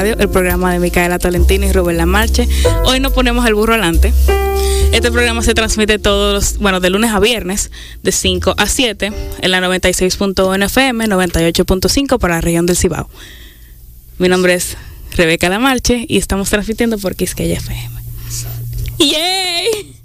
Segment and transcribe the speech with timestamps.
[0.00, 2.46] el programa de Micaela Tolentino y Rubén Lamarche.
[2.84, 4.12] Hoy nos ponemos el burro adelante.
[4.92, 7.72] Este programa se transmite todos los, bueno, de lunes a viernes,
[8.04, 13.10] de 5 a 7, en la 96.1 FM, 98.5 para la región del Cibao.
[14.18, 14.76] Mi nombre es
[15.16, 17.90] Rebeca Lamarche y estamos transmitiendo por Quisqueya FM.
[19.00, 19.98] ¡Yay!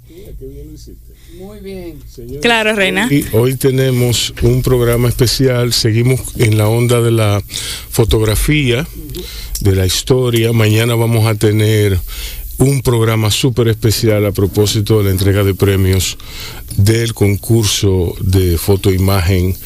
[1.38, 1.98] Muy bien.
[2.42, 3.08] claro, Reina.
[3.10, 5.72] Y hoy tenemos un programa especial.
[5.72, 7.42] Seguimos en la onda de la
[7.90, 8.86] fotografía,
[9.60, 10.52] de la historia.
[10.52, 11.98] Mañana vamos a tener
[12.58, 16.16] un programa súper especial a propósito de la entrega de premios
[16.76, 19.56] del concurso de fotoimagen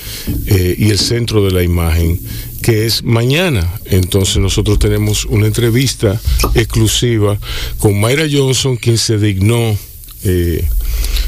[0.47, 2.21] eh, y el centro de la imagen
[2.63, 3.71] que es mañana.
[3.87, 6.21] Entonces nosotros tenemos una entrevista
[6.55, 7.39] exclusiva
[7.79, 9.77] con Mayra Johnson, quien se dignó
[10.25, 10.65] eh,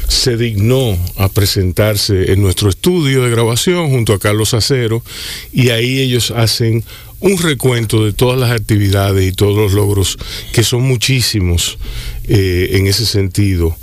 [0.09, 5.01] se dignó a presentarse en nuestro estudio de grabación junto a Carlos Acero
[5.53, 6.83] y ahí ellos hacen
[7.21, 10.17] un recuento de todas las actividades y todos los logros,
[10.51, 11.77] que son muchísimos
[12.27, 13.75] eh, en ese sentido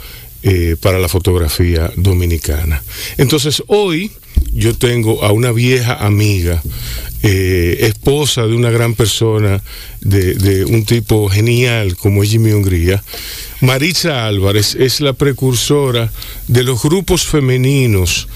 [0.42, 2.82] eh, para la fotografía dominicana.
[3.16, 4.12] Entonces hoy
[4.52, 6.62] yo tengo a una vieja amiga,
[7.22, 9.62] eh, esposa de una gran persona,
[10.00, 13.02] de, de, un tipo genial como es Jimmy Hungría.
[13.60, 16.12] Maritza Álvarez es la precursora
[16.46, 18.28] de los grupos femeninos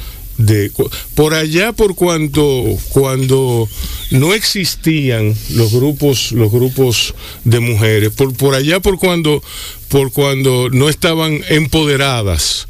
[0.47, 0.73] de
[1.15, 3.69] por allá por cuando cuando
[4.11, 9.43] no existían los grupos los grupos de mujeres por por allá por cuando
[9.89, 12.67] por cuando no estaban empoderadas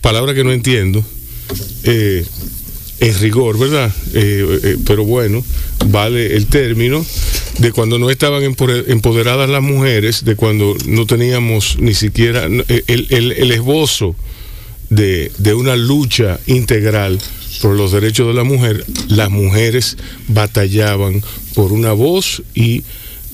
[0.00, 1.04] palabra que no entiendo
[1.84, 2.24] eh,
[3.00, 3.92] en rigor, ¿verdad?
[4.14, 5.44] Eh, eh, pero bueno,
[5.86, 7.04] vale el término
[7.58, 12.62] de cuando no estaban empoderadas las mujeres, de cuando no teníamos ni siquiera el,
[13.10, 14.14] el esbozo
[14.94, 17.18] de, de, una lucha integral
[17.60, 19.96] por los derechos de la mujer, las mujeres
[20.28, 21.22] batallaban
[21.54, 22.82] por una voz y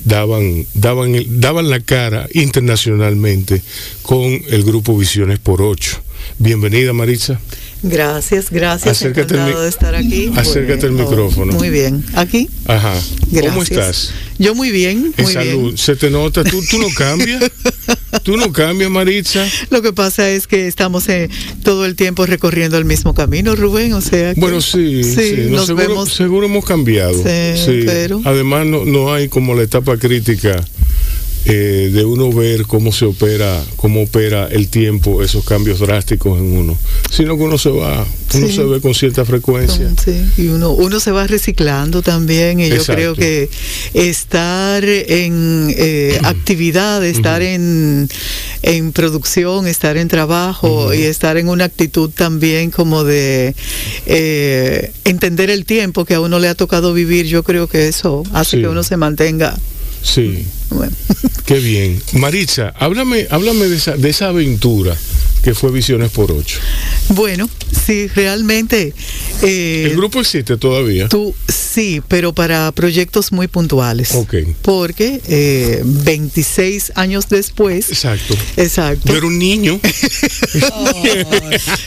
[0.05, 3.63] daban, daban, daban la cara internacionalmente
[4.03, 6.01] con el grupo Visiones por Ocho.
[6.39, 7.41] Bienvenida Maritza.
[7.83, 8.97] Gracias, gracias.
[8.97, 10.33] Acércate Encantado de estar aquí.
[10.37, 11.53] Acércate el micrófono.
[11.55, 12.05] Muy bien.
[12.15, 12.49] ¿Aquí?
[12.67, 12.95] Ajá.
[13.31, 13.53] Gracias.
[13.53, 14.13] ¿Cómo estás?
[14.39, 15.13] Yo muy bien.
[15.17, 15.63] En muy salud.
[15.63, 15.79] Bien.
[15.79, 16.45] Se te nota.
[16.45, 17.43] ¿Tú, tú no cambias?
[18.29, 19.49] ¿Tú no cambias, Maritza?
[19.71, 21.31] Lo que pasa es que estamos eh,
[21.63, 23.95] todo el tiempo recorriendo el mismo camino, Rubén.
[23.95, 24.35] O sea.
[24.35, 25.03] Que, bueno, sí.
[25.03, 25.37] sí, sí.
[25.49, 26.13] No, nos seguro, vemos.
[26.13, 27.15] seguro hemos cambiado.
[27.15, 27.83] Sí, sí.
[27.87, 28.21] pero.
[28.27, 30.63] Además, no, no hay como la etapa crítica.
[31.51, 36.45] Eh, de uno ver cómo se opera, cómo opera el tiempo, esos cambios drásticos en
[36.59, 36.77] uno,
[37.11, 38.53] sino que uno se va, uno Sí.
[38.55, 39.91] se ve con cierta frecuencia.
[40.05, 43.49] Sí, y uno, uno se va reciclando también y yo creo que
[43.95, 48.11] estar en eh, actividad, estar en,
[48.61, 53.55] en producción, estar en trabajo y estar en una actitud también como de
[54.05, 58.23] eh, entender el tiempo que a uno le ha tocado vivir, yo creo que eso
[58.35, 58.63] hace Sí.
[58.63, 59.59] que uno se mantenga.
[60.03, 60.93] Sí, Bueno.
[61.47, 62.03] qué bien.
[62.13, 64.97] Maritza, háblame, háblame de esa, de esa aventura
[65.43, 66.59] que fue Visiones por Ocho.
[67.11, 67.49] Bueno,
[67.87, 68.93] sí, realmente.
[69.43, 71.09] eh, El grupo existe todavía.
[71.09, 74.13] Tú sí, pero para proyectos muy puntuales.
[74.13, 74.35] Ok.
[74.63, 77.89] Porque eh, 26 años después.
[77.91, 78.35] Exacto.
[78.57, 79.09] Exacto.
[79.13, 79.81] Yo era un niño.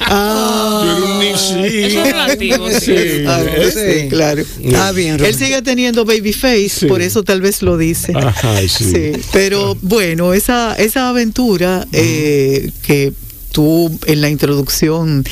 [0.02, 1.84] Ah, Yo era un niño, sí.
[1.84, 2.80] Eso es relativo, sí.
[2.80, 3.24] Sí.
[3.28, 4.44] ah, sí, claro.
[4.64, 6.86] Está bien, Él sigue teniendo baby face, Sí.
[6.88, 8.14] por eso tal vez lo dice.
[8.16, 9.12] Ajá, sí.
[9.32, 13.14] Pero bueno, esa, esa aventura eh, que
[13.51, 15.23] tú en la introducción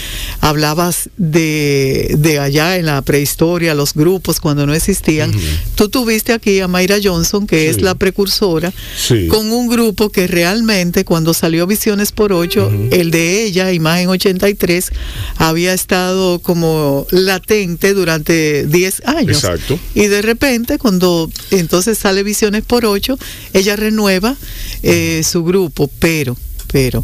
[0.42, 5.32] hablabas de, de allá en la prehistoria, los grupos cuando no existían,
[5.76, 9.28] tú tuviste aquí a Mayra Johnson, que es la precursora, Sí.
[9.28, 14.92] con un grupo que realmente cuando salió Visiones por Ocho, el de ella, Imagen 83,
[15.38, 19.44] había estado como latente durante 10 años.
[19.44, 19.80] Exacto.
[19.96, 23.18] Y de repente, cuando entonces sale Visiones por Ocho,
[23.54, 24.36] ella renueva
[24.84, 26.36] eh, su grupo, pero,
[26.72, 27.04] pero,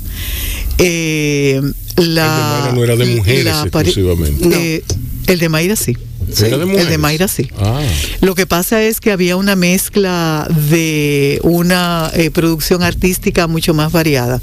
[0.78, 1.62] eh,
[1.98, 2.04] la...
[2.04, 4.76] El de Mayra no era de mujeres la exclusivamente.
[4.76, 4.84] eh,
[5.28, 5.98] el de Mayra sí.
[6.40, 7.50] ¿Era de El de Mayra sí.
[7.58, 7.82] Ah,
[8.22, 13.92] Lo que pasa es que había una mezcla de una eh, producción artística mucho más
[13.92, 14.42] variada,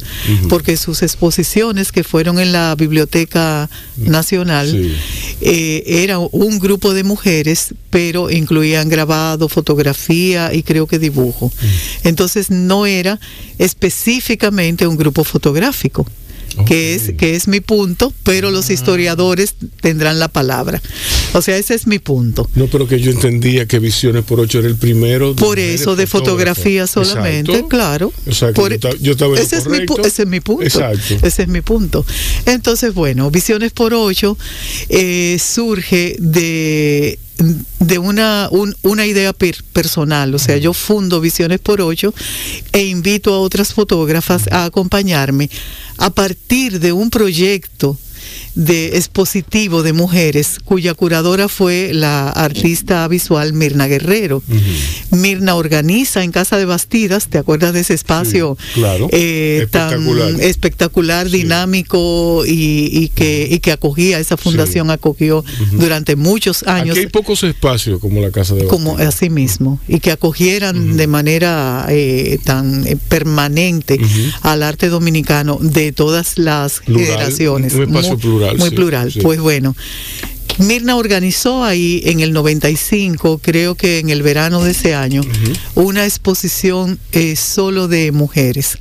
[0.49, 4.95] porque sus exposiciones que fueron en la Biblioteca Nacional Sí.
[5.41, 11.49] eh, era un grupo de mujeres, pero incluían grabado, fotografía y creo que dibujo.
[11.49, 12.09] Mm.
[12.09, 13.19] Entonces no era
[13.59, 16.07] específicamente un grupo fotográfico.
[16.67, 18.73] Que, es, que es mi punto, pero los Ah.
[18.73, 20.81] historiadores tendrán la palabra.
[21.35, 22.49] O sea, ese es mi punto.
[22.55, 25.35] no, pero que yo entendía que Visiones por Ocho era el primero.
[25.35, 27.69] de Por eso, de fotografía solamente, Exacto.
[27.69, 28.13] claro.
[28.29, 28.71] O sea, que Por-
[29.01, 30.63] yo, estaba- yo ese, es mi, ese es mi punto.
[30.63, 31.15] Exacto.
[31.27, 32.05] Ese es mi punto.
[32.47, 34.37] Entonces, bueno, Visiones por Ocho
[34.89, 37.19] eh, surge de
[37.81, 38.49] de una,
[38.83, 39.33] una idea
[39.73, 42.15] personal, o sea, yo fundo Visiones por Ocho
[42.73, 45.51] e invito a otras fotógrafas a acompañarme
[45.99, 47.99] a partir de un proyecto
[48.55, 54.43] de expositivo de mujeres, cuya curadora fue la artista visual Mirna Guerrero.
[55.11, 59.09] Mirna organiza en Casa de Bastidas, ¿te acuerdas de ese espacio claro.
[59.11, 60.07] Eh, tan
[60.41, 66.97] espectacular, dinámico y, que, que acogía, esa fundación acogió durante muchos años.
[66.97, 68.85] Aquí hay pocos espacios como la Casa de Bastidas.
[68.85, 73.99] Como así mismo, y que acogieran de manera eh, tan eh, permanente
[74.43, 77.75] al arte dominicano de todas las generaciones.
[77.75, 79.13] Un espacio plural muy plural.
[79.23, 79.75] Pues bueno,
[80.59, 85.23] Mirna organizó ahí en el 95, creo que en el verano de ese año,
[85.75, 88.79] una exposición eh, solo de mujeres.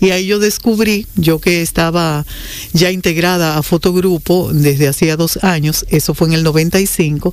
[0.00, 2.26] Y ahí yo descubrí, yo que estaba
[2.72, 7.32] ya integrada a Fotogrupo desde hacía dos años, eso fue en el 95,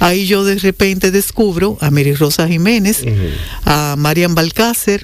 [0.00, 3.04] ahí yo de repente descubro a Mary Rosa Jiménez,
[3.64, 5.02] a Marian Balcácer,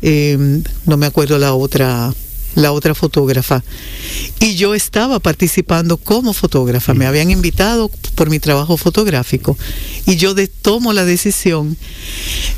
[0.00, 2.14] eh, no me acuerdo la otra
[2.56, 3.62] la otra fotógrafa.
[4.40, 9.56] Y yo estaba participando como fotógrafa, me habían invitado por mi trabajo fotográfico.
[10.06, 11.76] Y yo de, tomo la decisión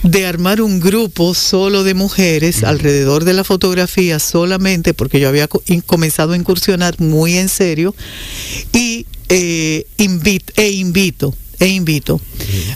[0.02, 5.48] de armar un grupo solo de mujeres alrededor de la fotografía solamente porque yo había
[5.86, 7.94] comenzado a incursionar muy en serio
[8.72, 12.20] y eh, e invito e invito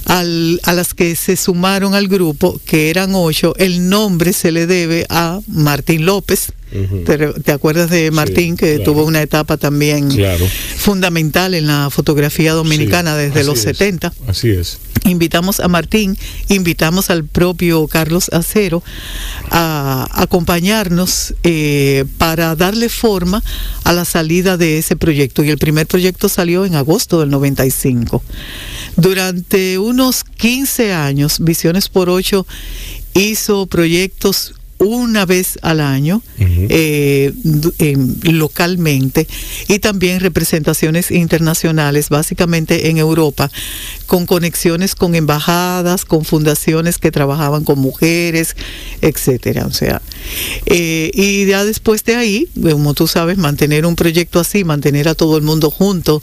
[0.06, 4.66] al, a las que se sumaron al grupo, que eran ocho, el nombre se le
[4.66, 6.52] debe a Martín López,
[7.44, 10.10] ¿Te, acuerdas de Martín, que tuvo una etapa también
[10.76, 14.12] fundamental en la fotografía dominicana desde los 70?
[14.26, 14.78] Así es.
[15.04, 16.16] Invitamos a Martín,
[16.48, 18.82] invitamos al propio Carlos Acero
[19.50, 23.42] a acompañarnos eh, para darle forma
[23.84, 25.42] a la salida de ese proyecto.
[25.42, 28.22] Y el primer proyecto salió en agosto del 95.
[28.96, 32.46] Durante unos 15 años, Visiones por Ocho
[33.14, 37.32] hizo proyectos una vez al año eh,
[38.24, 39.26] localmente
[39.68, 43.50] y también representaciones internacionales, básicamente en Europa,
[44.06, 48.56] con conexiones con embajadas, con fundaciones que trabajaban con mujeres,
[49.00, 49.66] etcétera.
[49.66, 50.02] O sea,
[50.66, 55.14] eh, y ya después de ahí, como tú sabes, mantener un proyecto así, mantener a
[55.14, 56.22] todo el mundo junto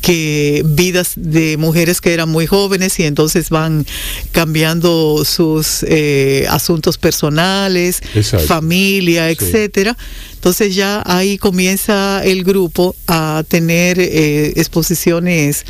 [0.00, 3.84] que vidas de mujeres que eran muy jóvenes y entonces van
[4.32, 8.00] cambiando sus eh, asuntos personales,
[8.46, 9.96] familia, etcétera.
[10.34, 15.64] Entonces ya ahí comienza el grupo a tener eh, exposiciones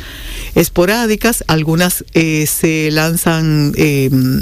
[0.53, 3.73] esporádicas, algunas eh, se lanzan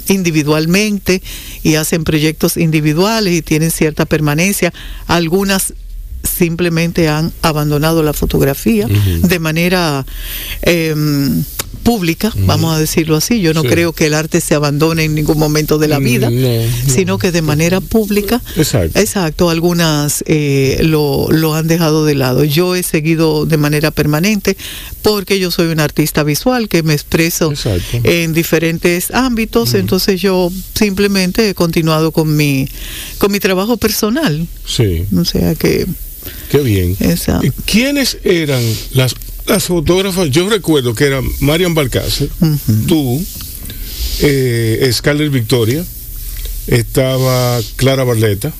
[0.07, 1.21] individualmente
[1.63, 4.73] y hacen proyectos individuales y tienen cierta permanencia,
[5.07, 5.73] algunas
[6.25, 10.05] simplemente han abandonado la fotografía de manera
[10.61, 11.43] em,
[11.75, 13.41] pública, vamos a decirlo así.
[13.41, 16.29] Yo no creo que el arte se abandone en ningún momento de la vida,
[16.87, 22.43] sino que de manera pública, exacto, algunas eh, lo, lo, han dejado de lado.
[22.43, 24.57] Yo he seguido de manera permanente
[25.01, 27.53] porque yo soy un artista visual que me expreso
[28.03, 32.67] en diferentes ámbitos, entonces yo simplemente he continuado con mi,
[33.17, 34.47] con mi trabajo personal.
[34.65, 35.05] Sí.
[35.15, 35.85] O sea que...
[36.49, 36.97] Qué bien.
[37.65, 38.63] ¿Quiénes eran
[38.93, 39.15] las,
[39.47, 40.29] las fotógrafas?
[40.29, 42.29] Yo recuerdo que eran Marian Balcácer,
[42.87, 43.23] tú,
[44.21, 45.83] eh, Scarlett Victoria,
[46.67, 48.51] estaba Clara Barleta,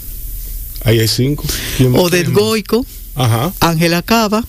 [0.84, 1.44] ahí hay cinco.
[1.94, 2.86] Odette Goico,
[3.60, 4.44] Ángela Cava,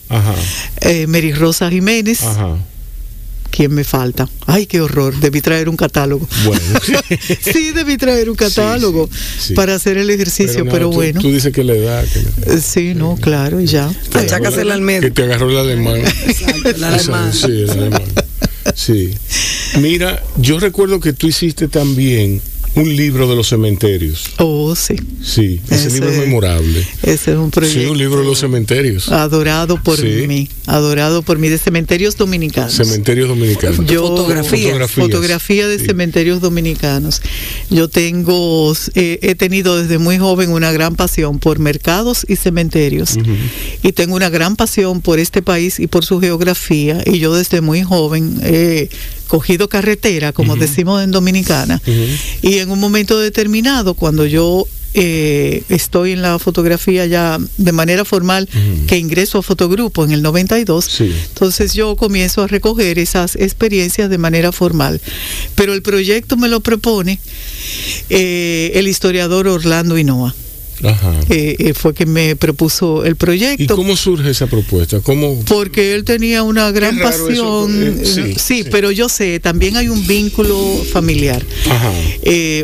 [0.80, 2.22] eh, Mary Rosa Jiménez.
[2.22, 2.56] Ajá.
[3.56, 4.28] ¿Quién me falta?
[4.44, 6.28] Ay, qué horror, debí traer un catálogo.
[6.44, 6.62] Bueno.
[7.40, 9.08] sí, debí traer un catálogo
[9.54, 11.22] para hacer el ejercicio, pero, bueno.
[11.22, 12.04] Tú dices que le da.
[12.04, 13.90] Que Sí, no, claro, y ya.
[14.12, 16.02] Achacas el Que te agarró el alemán.
[16.66, 17.32] el alemán.
[17.32, 18.02] Sí, el alemán.
[18.74, 19.14] Sí.
[19.80, 22.42] Mira, yo recuerdo que tú hiciste también
[22.76, 24.30] un libro de los cementerios.
[24.38, 24.96] Oh, sí.
[25.22, 26.86] Sí, ese, libro es memorable.
[27.02, 27.80] Ese es un proyecto.
[27.80, 29.08] Sí, un libro de los cementerios.
[29.10, 32.74] Adorado por mí, adorado por mí, de cementerios dominicanos.
[32.74, 33.86] Cementerios dominicanos.
[33.86, 34.88] Yo, fotografía.
[34.88, 37.22] Fotografía de cementerios dominicanos.
[37.70, 43.18] Yo tengo, eh, he tenido desde muy joven una gran pasión por mercados y cementerios.
[43.82, 47.02] Y tengo una gran pasión por este país y por su geografía.
[47.06, 48.90] Y yo desde muy joven he
[49.26, 51.80] cogido carretera, como decimos en Dominicana,
[52.42, 54.66] y en un momento determinado, cuando yo
[54.98, 58.48] eh, estoy en la fotografía ya de manera formal,
[58.86, 64.16] que ingreso a Fotogrupo en el 92, entonces yo comienzo a recoger esas experiencias de
[64.16, 65.00] manera formal.
[65.54, 67.20] Pero el proyecto me lo propone
[68.08, 70.34] eh, el historiador Orlando Hinoa.
[71.30, 73.62] Eh, eh, fue que me propuso el proyecto.
[73.62, 75.00] ¿Y cómo surge esa propuesta?
[75.00, 75.40] ¿Cómo?
[75.46, 78.00] Porque él tenía una gran pasión.
[78.36, 80.56] sí, pero yo sé, también hay un vínculo
[80.92, 81.44] familiar.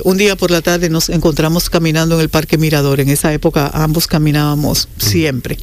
[0.05, 3.01] un día por la tarde nos encontramos caminando en el Parque Mirador.
[3.01, 5.59] En esa época ambos caminábamos siempre.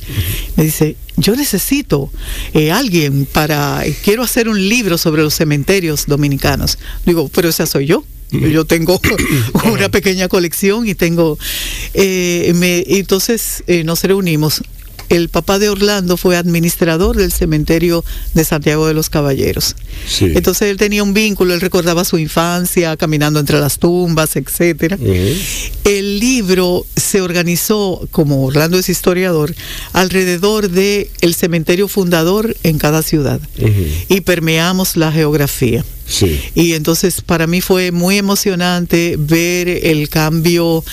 [0.55, 2.11] Me dice, yo necesito
[2.73, 6.77] alguien para, quiero hacer un libro sobre los cementerios dominicanos.
[7.05, 8.03] Digo, pero esa soy yo.
[8.31, 8.99] Yo tengo
[9.73, 11.37] una pequeña colección y tengo,
[11.93, 14.61] eh, me, entonces eh, nos reunimos.
[15.09, 18.05] El papá de Orlando fue administrador del cementerio
[18.35, 19.75] de Santiago de los Caballeros.
[20.21, 24.99] Entonces él tenía un vínculo, él recordaba su infancia caminando entre las tumbas, etcétera.
[25.83, 29.55] El libro se organizó, como Orlando es historiador,
[29.93, 33.41] alrededor de el cementerio fundador en cada ciudad.
[34.09, 35.83] Y permeamos la geografía.
[36.55, 40.83] Y entonces para mí fue muy emocionante ver el cambio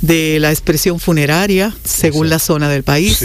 [0.00, 3.24] de la expresión funeraria según la zona del país,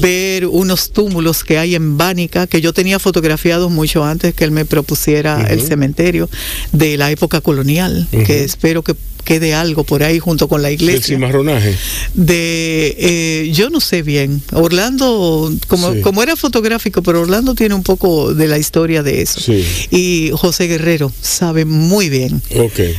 [0.00, 4.50] ver unos túmulos que hay en Bánica, que yo tenía fotografiados mucho antes que él
[4.50, 6.28] me propusiera el cementerio
[6.72, 8.94] de la época colonial, que espero que
[9.28, 10.96] quede algo por ahí junto con la iglesia.
[10.96, 11.76] ¿El cimarronaje?
[12.14, 14.40] De, eh, yo no sé bien.
[14.54, 19.52] Orlando, como, como era fotográfico, pero Orlando tiene un poco de la historia de eso.
[19.90, 22.40] Y José Guerrero sabe muy bien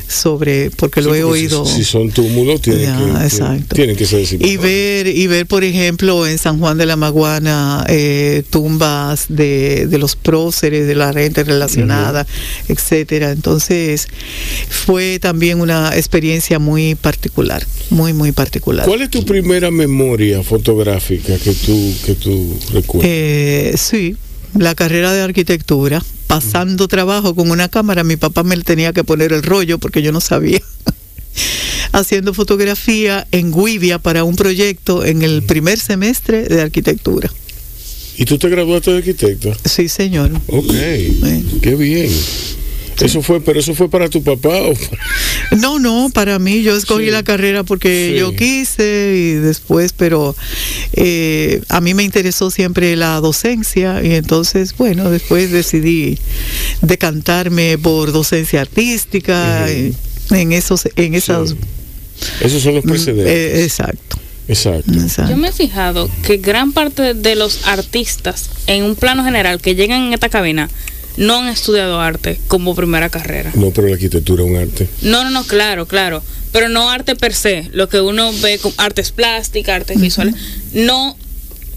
[0.07, 1.65] sobre, porque lo he oído.
[1.65, 2.93] Si, son túmulos, tienen,
[3.67, 6.95] que, tienen que ser Y ver, y ver, por ejemplo, en San Juan de la
[6.95, 12.27] Maguana, eh, tumbas de, de, los próceres, de la gente relacionada,
[12.67, 13.31] etcétera.
[13.31, 14.07] Entonces,
[14.69, 18.85] fue también una experiencia experiencia muy particular, muy, muy particular.
[18.85, 23.09] ¿Cuál es tu primera memoria fotográfica que tú, que tú recuerdas?
[23.09, 24.17] Eh, sí,
[24.53, 29.31] la carrera de arquitectura, pasando trabajo con una cámara, mi papá me tenía que poner
[29.31, 30.59] el rollo porque yo no sabía.
[31.93, 37.31] Haciendo fotografía en Guivia para un proyecto en el primer semestre de arquitectura.
[38.17, 39.55] ¿Y tú te graduaste de arquitecto?
[39.63, 40.31] Sí, señor.
[40.47, 40.73] Ok,
[41.61, 42.11] qué bien.
[43.01, 44.74] Eso fue, pero eso fue para tu papá o
[45.58, 50.36] No, no, para mí yo escogí la carrera porque yo quise y después, pero
[50.94, 56.18] eh, a mí me interesó siempre la docencia y entonces, bueno, después decidí
[56.82, 61.56] decantarme por docencia artística en esos, en esas.
[62.41, 63.27] Esos son los mm, precedentes.
[63.27, 64.18] Eh, exacto.
[64.50, 64.91] Exacto.
[65.29, 69.75] Yo me he fijado que gran parte de los artistas, en un plano general, que
[69.75, 70.70] llegan en esta cabina,
[71.19, 73.51] no han estudiado arte como primera carrera.
[73.53, 74.88] No, pero la arquitectura es un arte.
[75.01, 76.23] No, no, no, claro, claro.
[76.51, 80.33] Pero no arte per se, lo que uno ve como artes plásticas, artes visuales.
[80.73, 81.15] No.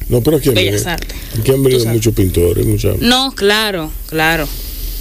[0.08, 1.16] No, pero aquí han bellas artes.
[1.38, 2.98] Aquí han venido muchos pintores, muchas.
[2.98, 4.48] No, claro, claro.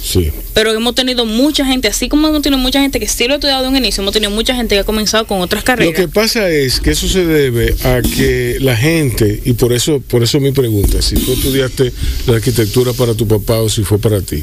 [0.02, 0.30] Sí.
[0.54, 3.36] Pero hemos tenido mucha gente, así como hemos tenido mucha gente que sí lo ha
[3.36, 5.92] estudiado de un inicio, hemos tenido mucha gente que ha comenzado con otras carreras.
[5.92, 10.00] Lo que pasa es que eso se debe a que la gente, y por eso,
[10.00, 11.92] por eso mi pregunta, si tú estudiaste
[12.26, 14.42] la arquitectura para tu papá o si fue para ti.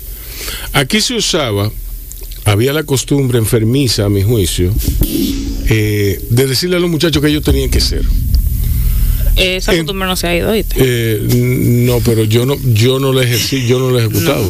[0.73, 1.71] Aquí se usaba,
[2.45, 4.73] había la costumbre enfermiza, a mi juicio,
[5.69, 8.03] eh, de decirle a los muchachos que ellos tenían que ser.
[9.35, 11.21] Esa costumbre no se ha ido, eh,
[11.85, 14.49] no, pero yo no, yo no la ejercí, yo no la he ejecutado.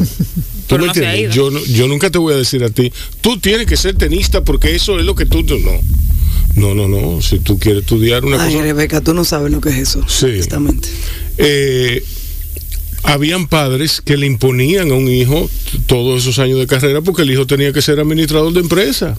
[1.32, 4.74] Yo, yo nunca te voy a decir a ti, tú tienes que ser tenista porque
[4.74, 5.42] eso es lo que tú...
[5.42, 5.80] No.
[6.56, 7.22] No, no, no.
[7.22, 10.04] Si tú quieres estudiar una Ay, Rebeca, tú no sabes lo que es eso.
[10.08, 10.26] Sí.
[10.26, 10.88] Exactamente.
[11.38, 12.04] Eh,
[13.02, 15.48] habían padres que le imponían a un hijo
[15.86, 19.16] todos esos años de carrera porque el hijo tenía que ser administrador de empresa.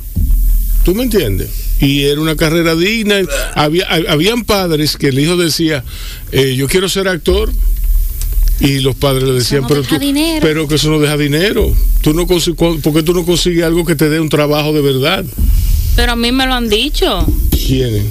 [0.83, 1.49] ¿Tú me entiendes?
[1.79, 3.15] Y era una carrera digna.
[3.55, 5.83] Había, habían padres que el hijo decía,
[6.31, 7.51] eh, yo quiero ser actor
[8.61, 9.95] y los padres le decían, pero, tú,
[10.41, 11.73] pero que eso no deja dinero.
[12.01, 15.25] Tú no ¿Por qué tú no consigues algo que te dé un trabajo de verdad?
[15.95, 17.25] Pero a mí me lo han dicho.
[17.49, 18.05] ¿Quiénes?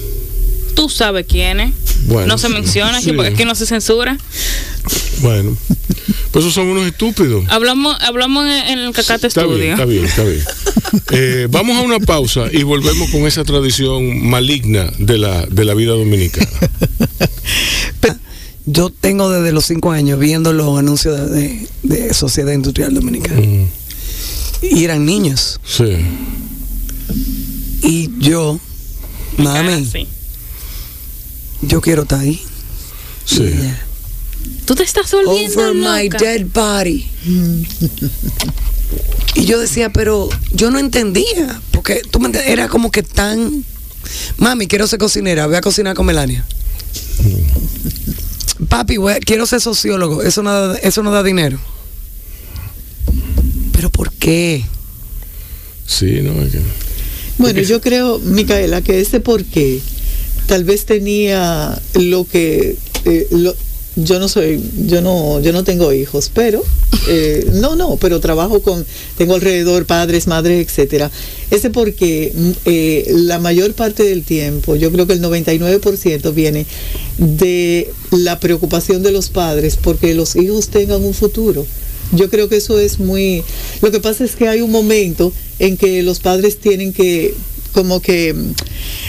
[0.75, 1.73] Tú sabes quiénes.
[2.07, 4.19] Bueno, no se menciona aquí porque que no se censura.
[5.21, 5.57] Bueno,
[6.31, 7.45] pues esos son unos estúpidos.
[7.49, 10.43] Hablamos, hablamos en, el Cacate está Bien, está bien, está bien.
[11.13, 15.75] Eh, vamos a una pausa y volvemos con esa tradición maligna de la, de la
[15.75, 16.49] vida dominicana.
[18.67, 21.69] yo tengo desde los cinco años viendo los anuncios de,
[22.15, 23.41] Sociedad Industrial Dominicana.
[23.41, 23.67] Mm.
[24.63, 25.61] Y eran niños.
[25.65, 25.97] Sí.
[27.83, 28.61] Y yo,
[29.39, 30.07] mami,
[31.63, 32.41] yo quiero estar ahí.
[33.25, 33.55] Sí.
[34.67, 37.09] Tú te estás volviendo Over my dead body.
[39.35, 43.65] y yo decía, pero yo no entendía, porque tú me era como que tan...
[44.39, 46.45] Mami, quiero ser cocinera, voy a cocinar con Melania.
[47.23, 47.71] Mm
[48.69, 51.59] papi, quiero ser sociólogo, eso no, da, eso no da dinero.
[53.73, 54.65] ¿Pero por qué?
[55.87, 56.61] Sí, no, es que...
[57.39, 59.81] Bueno, yo creo, Micaela, que ese por qué
[60.47, 63.55] tal vez tenía lo que eh, lo,
[64.05, 66.63] yo no soy, yo no, yo no tengo hijos, pero
[67.09, 68.85] eh, no, no, pero trabajo con,
[69.17, 71.11] tengo alrededor padres, madres, etcétera.
[71.51, 72.33] Ese porque
[72.65, 76.67] eh, la mayor parte del tiempo, yo creo que el 99% viene
[77.19, 81.67] de la preocupación de los padres porque los hijos tengan un futuro.
[82.13, 83.45] Yo creo que eso es muy...
[83.83, 87.35] Lo que pasa es que hay un momento en que los padres tienen que
[87.71, 88.35] como que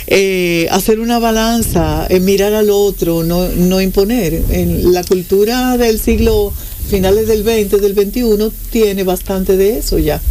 [0.07, 4.41] eh, hacer una balanza, eh, mirar al otro, no, no imponer.
[4.49, 6.53] En la cultura del siglo
[6.89, 10.21] finales del 20, del 21, tiene bastante de eso ya.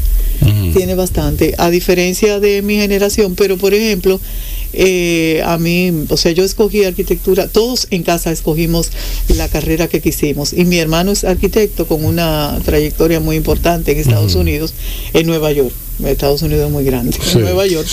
[0.74, 4.18] Tiene bastante, a diferencia de mi generación, pero por ejemplo,
[4.72, 8.90] eh, a mí, o sea, yo escogí arquitectura, todos en casa escogimos
[9.28, 13.98] la carrera que quisimos y mi hermano es arquitecto con una trayectoria muy importante en
[13.98, 14.72] Estados Unidos,
[15.12, 15.74] en Nueva York.
[16.04, 17.88] Estados Unidos es muy grande, Nueva York.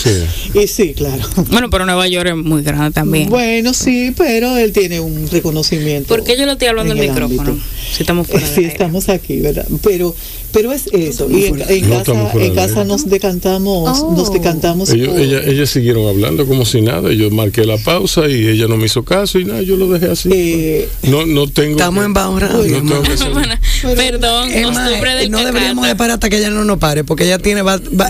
[0.54, 1.24] Y sí, claro.
[1.50, 3.30] Bueno, pero Nueva York es muy grande también.
[3.30, 6.10] Bueno, sí, pero él tiene un reconocimiento.
[6.10, 7.58] ¿Por qué yo lo estoy hablando en el micrófono?
[7.92, 9.66] Si estamos fuera Sí, estamos aquí, ¿verdad?
[9.82, 10.16] Pero
[10.52, 11.30] pero es eso.
[11.30, 11.60] Y en,
[11.90, 14.34] casa, en casa nos decantamos, nos oh.
[14.34, 14.90] decantamos.
[14.90, 17.12] Ellos, ellas, siguieron hablando como si nada.
[17.12, 20.12] Yo marqué la pausa y ella no me hizo caso y nada, yo lo dejé
[20.12, 20.30] así.
[20.32, 21.78] Eh, no, no tengo.
[21.78, 23.04] Estamos en bajo no
[23.96, 24.50] Perdón,
[25.30, 27.62] no deberíamos de parar hasta que ella no nos pare, porque ella tiene,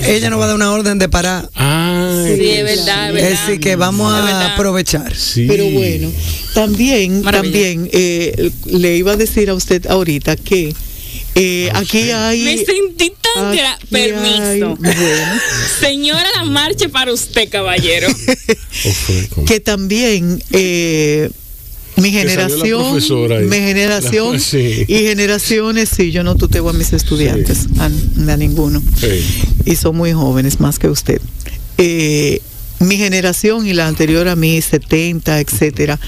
[0.07, 1.49] ella no va a dar una orden de parar.
[1.55, 3.43] Ah, sí, es verdad, es verdad.
[3.43, 5.13] Así que vamos a aprovechar.
[5.35, 6.11] Pero bueno,
[6.53, 10.73] también, también eh, le iba a decir a usted ahorita que
[11.35, 12.41] eh, aquí hay.
[12.43, 13.55] Me sentí tan
[13.91, 14.77] Permiso.
[15.79, 18.07] Señora, la marcha para usted, caballero.
[19.45, 20.41] que también.
[20.51, 21.29] Eh,
[21.97, 22.95] mi generación,
[23.49, 27.89] mi generación y generaciones, sí, yo no tuteo a mis estudiantes, a,
[28.37, 28.81] ninguno.
[29.65, 31.21] Y son muy jóvenes, más que usted.
[31.77, 32.41] Eh,
[32.79, 35.99] mi generación y la anterior a mí, 70, etcétera,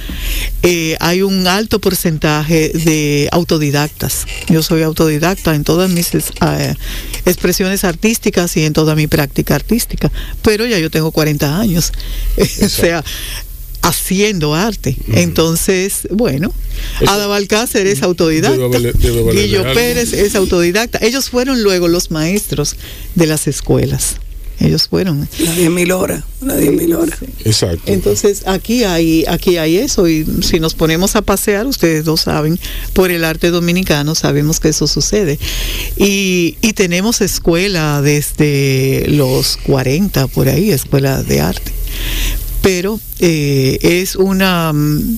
[0.61, 4.27] eh, hay un alto porcentaje de autodidactas.
[4.47, 6.75] Yo soy autodidacta en todas mis eh,
[7.25, 10.11] expresiones artísticas y en toda mi práctica artística,
[10.43, 11.91] pero ya yo tengo 40 años.
[12.61, 13.03] o sea,
[13.81, 14.97] haciendo arte.
[15.13, 16.53] Entonces, bueno,
[17.07, 18.79] Ada Balcácer es autodidacta,
[19.31, 20.99] Guillo Pérez es autodidacta.
[21.01, 22.75] Ellos fueron luego los maestros
[23.15, 24.17] de las escuelas
[24.59, 25.27] ellos fueron.
[25.39, 27.19] La 10 mil horas, la 10 mil horas.
[27.45, 27.81] Exacto.
[27.85, 32.59] Entonces aquí hay, aquí hay eso y si nos ponemos a pasear, ustedes dos saben,
[32.93, 35.39] por el arte dominicano sabemos que eso sucede.
[35.97, 41.71] Y, y tenemos escuela desde los 40 por ahí, escuela de arte.
[42.61, 45.17] Pero eh, es una mm,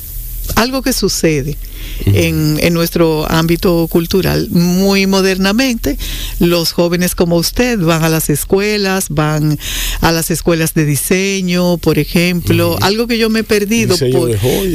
[0.56, 1.58] algo que sucede
[2.06, 5.98] en, en, nuestro ámbito cultural muy modernamente.
[6.40, 9.58] Los jóvenes como usted van a las escuelas, van
[10.02, 12.78] a las escuelas de diseño, por ejemplo.
[12.82, 13.96] Algo que yo me he perdido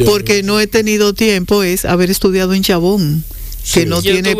[0.05, 3.25] porque no he tenido tiempo es haber estudiado en Chabón
[3.73, 4.37] que no tiene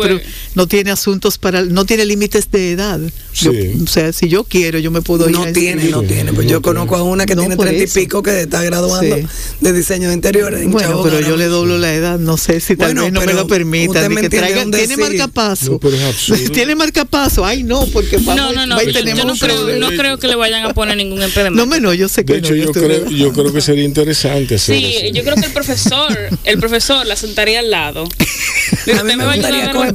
[0.57, 2.99] no tiene asuntos para no tiene límites de edad.
[2.99, 6.95] O sea si yo quiero yo me puedo no tiene no tiene pues yo conozco
[6.95, 9.15] a una que tiene treinta y pico que está graduando
[9.61, 12.95] de diseño de interiores bueno pero yo le doblo la edad no sé si tal
[12.95, 15.79] vez no me lo permita que traiga, tiene marcapaso.
[16.53, 20.35] Tiene marcapaso ay no porque no no no yo no creo, no creo que le
[20.35, 23.31] vayan a poner ningún impedimento no no yo sé que de hecho, yo, creo, yo
[23.31, 27.59] creo que sería interesante hacer sí yo creo que el profesor el profesor la sentaría
[27.59, 28.07] al lado.
[28.85, 29.93] Me gustaría con el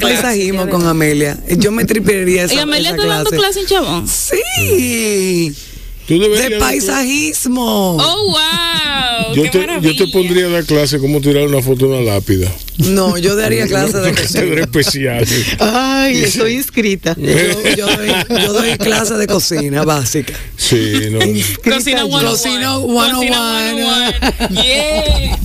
[0.71, 1.39] con Amelia.
[1.59, 4.09] Yo me tripearía esa, ¿Y Amelia está dando clase en Chabón?
[4.09, 5.55] Sí.
[6.09, 7.97] de paisajismo.
[7.97, 8.92] Oh, wow.
[9.35, 12.51] Yo, te, yo te pondría a dar clase cómo tirar una foto de una lápida.
[12.79, 14.61] No, yo daría clase de cocina.
[14.61, 15.27] especial.
[15.59, 17.15] Ay, estoy inscrita.
[17.19, 18.09] Yo, yo, doy,
[18.43, 20.35] yo doy clase de cocina básica.
[20.57, 21.19] Sí, no.
[21.63, 22.31] Cocina 101.
[22.31, 24.63] Cocina 101.
[24.63, 25.39] Yeah.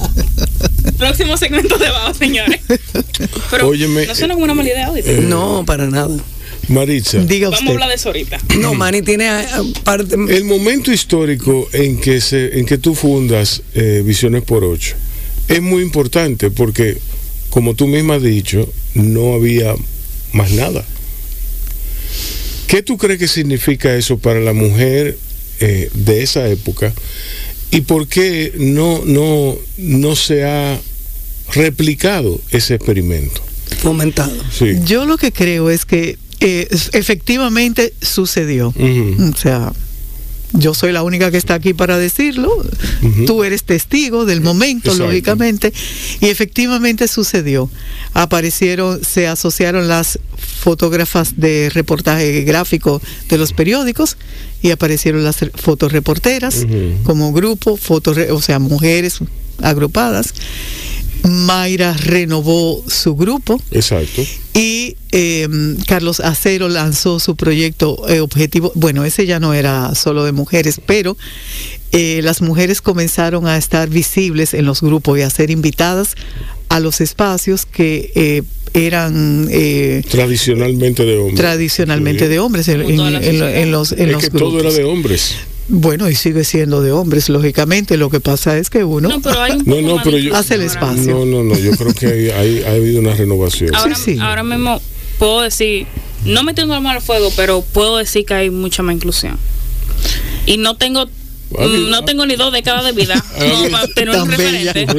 [0.98, 2.60] Próximo segmento de Bao, señores.
[3.52, 5.02] Pero no suena como una mala idea hoy.
[5.06, 6.18] Eh, no, para nada.
[6.68, 7.20] Maritza.
[7.20, 8.40] Diga Vamos a hablar de eso ahorita.
[8.60, 9.46] No, Mani tiene eh,
[9.84, 10.16] parte.
[10.16, 14.96] El momento histórico en que, se, en que tú fundas eh, Visiones por Ocho
[15.48, 16.98] es muy importante porque,
[17.50, 19.74] como tú misma has dicho, no había
[20.34, 20.84] más nada.
[22.68, 25.18] ¿Qué tú crees que significa eso para la mujer
[25.60, 26.94] de esa época?
[27.72, 30.80] ¿Y por qué no, no, no se ha
[31.54, 33.42] replicado ese experimento?
[33.80, 34.34] Fomentado.
[34.86, 38.70] Yo lo que creo es que eh, efectivamente sucedió.
[38.70, 39.74] O sea,
[40.54, 42.52] yo soy la única que está aquí para decirlo,
[43.26, 45.74] tú eres testigo del momento, lógicamente,
[46.22, 47.70] y efectivamente sucedió.
[48.14, 54.18] Aparecieron, se asociaron las fotógrafas de reportaje gráfico de los periódicos
[54.62, 56.66] y aparecieron las fotoreporteras
[57.04, 59.20] como grupo, fotos, o sea, mujeres
[59.62, 60.34] agrupadas.
[61.28, 63.62] Mayra renovó su grupo.
[63.72, 64.24] Exacto.
[64.54, 68.72] Y em, Carlos Acero lanzó su proyecto eh, objetivo.
[68.76, 71.18] Bueno, ese ya no era solo de mujeres, pero
[71.92, 76.16] eh, las mujeres comenzaron a estar visibles en los grupos y a ser invitadas
[76.70, 79.48] a los espacios que eh, eran
[80.10, 81.38] tradicionalmente de hombres.
[81.38, 84.40] Tradicionalmente de hombres en, los, en los grupos.
[84.40, 85.36] Todo era de hombres.
[85.70, 87.98] Bueno, y sigue siendo de hombres, lógicamente.
[87.98, 89.10] Lo que pasa es que uno
[90.34, 91.14] hace el espacio.
[91.14, 91.58] No, no, no.
[91.58, 93.76] Yo creo que hay, ha habido una renovación.
[93.76, 94.80] Ahora, sí, ahora mismo
[95.20, 95.88] puedo decir,
[96.26, 99.38] no metiendo la mano al fuego, pero puedo decir que hay mucha más inclusión.
[100.46, 104.32] Y no tengo mm, no tengo ni dos décadas de vida como para tener un
[104.32, 104.86] referente.
[104.88, 104.90] Han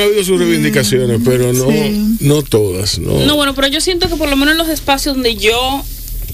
[0.00, 1.68] habido sus reivindicaciones, pero no,
[2.18, 2.98] no todas.
[2.98, 3.24] No.
[3.26, 5.84] no, bueno, pero yo siento que por lo menos en los espacios donde yo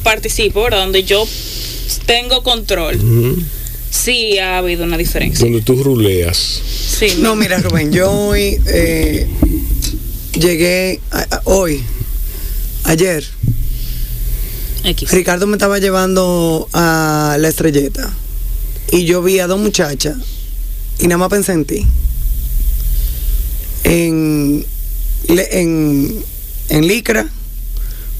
[0.02, 0.78] participo, ¿verdad?
[0.78, 1.26] Donde yo
[2.06, 2.98] tengo control.
[3.90, 5.44] Sí ha habido una diferencia.
[5.44, 6.36] Donde tú ruleas.
[6.36, 7.16] Sí.
[7.18, 9.26] No, mira, Rubén, yo hoy eh,
[10.34, 11.00] llegué
[11.44, 11.82] hoy,
[12.84, 13.24] ayer.
[15.10, 18.10] Ricardo me estaba llevando a la estrelleta
[18.90, 20.16] y yo vi a dos muchachas
[20.98, 21.86] y nada más pensé en ti.
[23.84, 24.66] En,
[25.28, 26.24] en,
[26.68, 27.28] en licra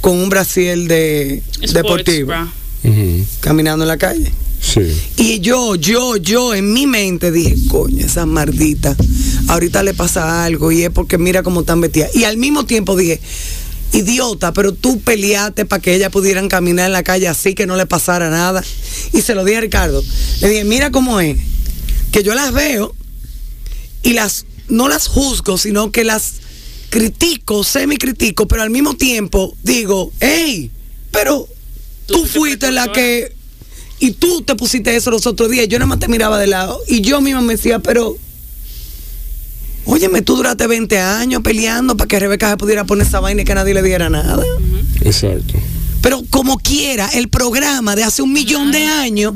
[0.01, 2.33] con un brasil de deportivo
[3.41, 4.33] caminando en la calle.
[5.17, 8.97] Y yo, yo, yo en mi mente dije, coño, esa mardita,
[9.49, 12.15] ahorita le pasa algo y es porque mira cómo están vestidas.
[12.15, 13.21] Y al mismo tiempo dije,
[13.93, 17.77] idiota, pero tú peleaste para que ellas pudieran caminar en la calle así que no
[17.77, 18.63] le pasara nada.
[19.13, 20.03] Y se lo dije a Ricardo.
[20.41, 21.39] Le dije, mira cómo es,
[22.13, 22.95] que yo las veo
[24.03, 26.35] y las, no las juzgo, sino que las
[26.91, 30.71] critico, semi critico, pero al mismo tiempo digo, hey,
[31.11, 31.49] pero
[32.09, 33.37] tú, fuiste la que...
[34.01, 35.69] Y tú te pusiste eso los otros días.
[35.69, 36.81] Yo nada más te miraba de lado.
[36.89, 38.17] Y yo misma me decía, pero...
[39.85, 43.45] Óyeme, tú duraste 20 años peleando para que Rebeca se pudiera poner esa vaina y
[43.45, 44.45] que nadie le diera nada.
[45.03, 45.55] Exacto.
[46.03, 49.35] Pero como quiera, el programa de hace un millón de años,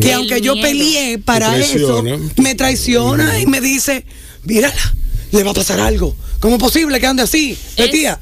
[0.00, 2.02] que aunque yo peleé para eso,
[2.36, 4.04] me traiciona y me dice,
[4.44, 4.94] mírala,
[5.32, 6.16] le va a pasar algo.
[6.40, 7.56] ¿Cómo es posible que ande así?
[7.92, 8.18] Tía,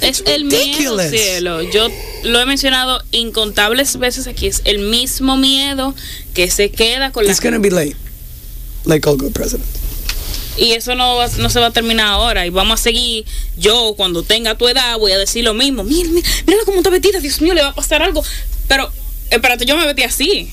[0.00, 1.62] es el miedo, cielo.
[1.62, 1.88] Yo
[2.24, 4.46] lo he mencionado incontables veces aquí.
[4.46, 5.94] Es el mismo miedo
[6.34, 7.32] que se queda con la.
[7.32, 7.96] It's gonna be late,
[8.84, 9.68] like all good presidents.
[10.56, 12.46] Y eso no, no se va a terminar ahora.
[12.46, 13.24] Y vamos a seguir.
[13.56, 15.82] Yo, cuando tenga tu edad, voy a decir lo mismo.
[15.82, 17.20] Mira, mira, mira cómo está vestida.
[17.20, 18.22] Dios mío, le va a pasar algo.
[18.68, 18.90] Pero,
[19.30, 20.50] espérate, yo me vestí así.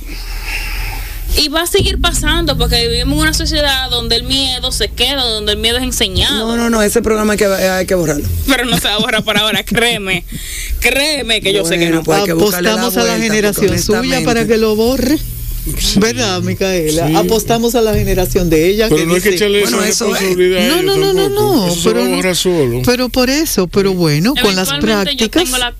[1.37, 5.23] Y va a seguir pasando porque vivimos en una sociedad donde el miedo se queda,
[5.23, 6.47] donde el miedo es enseñado.
[6.47, 8.27] No, no, no, ese programa hay que, hay que borrarlo.
[8.47, 10.25] Pero no se va a borrar por ahora, créeme.
[10.79, 12.03] Créeme que yo sé que no.
[12.03, 15.17] Pues Apostamos a la generación suya para que lo borre.
[15.97, 17.19] ¿Verdad, Micaela?
[17.19, 18.87] Apostamos a la generación de ella.
[18.89, 20.67] Pero no hay que echarle esa responsabilidad.
[20.67, 21.75] No, no, no, no, no.
[21.83, 22.81] pero, solo.
[22.85, 25.73] pero por eso, pero bueno, con las prácticas tengo la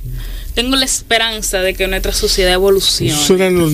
[0.84, 3.16] esperanza de que nuestra sociedad evolucione.
[3.16, 3.72] Serán los,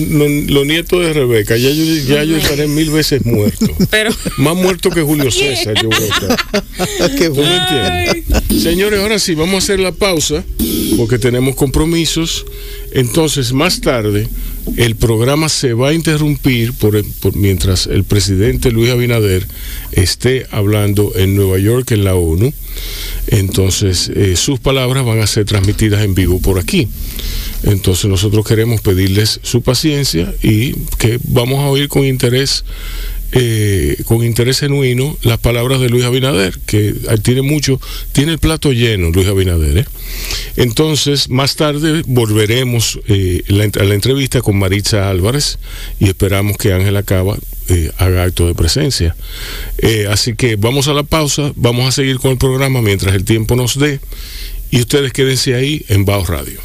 [0.66, 3.68] nietos de Rebeca, ya yo, ya yo estaré mil veces muerto.
[3.90, 4.10] Pero...
[4.38, 7.66] Más muerto que Julio César, yo voy a Qué bueno.
[8.60, 10.44] Señores, ahora sí, vamos a hacer la pausa
[10.96, 12.44] porque tenemos compromisos.
[12.92, 14.28] Entonces, más tarde,
[14.76, 17.02] el programa se va a interrumpir por,
[17.34, 19.46] mientras el presidente Luis Abinader
[19.92, 22.52] esté hablando en Nueva York, en la ONU.
[23.28, 26.88] Entonces, eh, sus palabras van a ser transmitidas en vivo por aquí.
[27.64, 32.64] Entonces, nosotros queremos pedirles su paciencia y que vamos a oír con interés
[33.32, 37.80] eh, con interés genuino las palabras de Luis Abinader, que tiene mucho,
[38.12, 39.78] tiene el plato lleno Luis Abinader.
[39.78, 39.84] ¿eh?
[40.56, 45.58] Entonces, más tarde volveremos a la entrevista con Maritza Álvarez
[45.98, 47.36] y esperamos que Ángela Cava
[47.68, 49.16] eh, haga acto de presencia.
[49.78, 53.24] Eh, así que vamos a la pausa, vamos a seguir con el programa mientras el
[53.24, 54.00] tiempo nos dé
[54.70, 56.60] y ustedes quédense ahí en Bao Radio.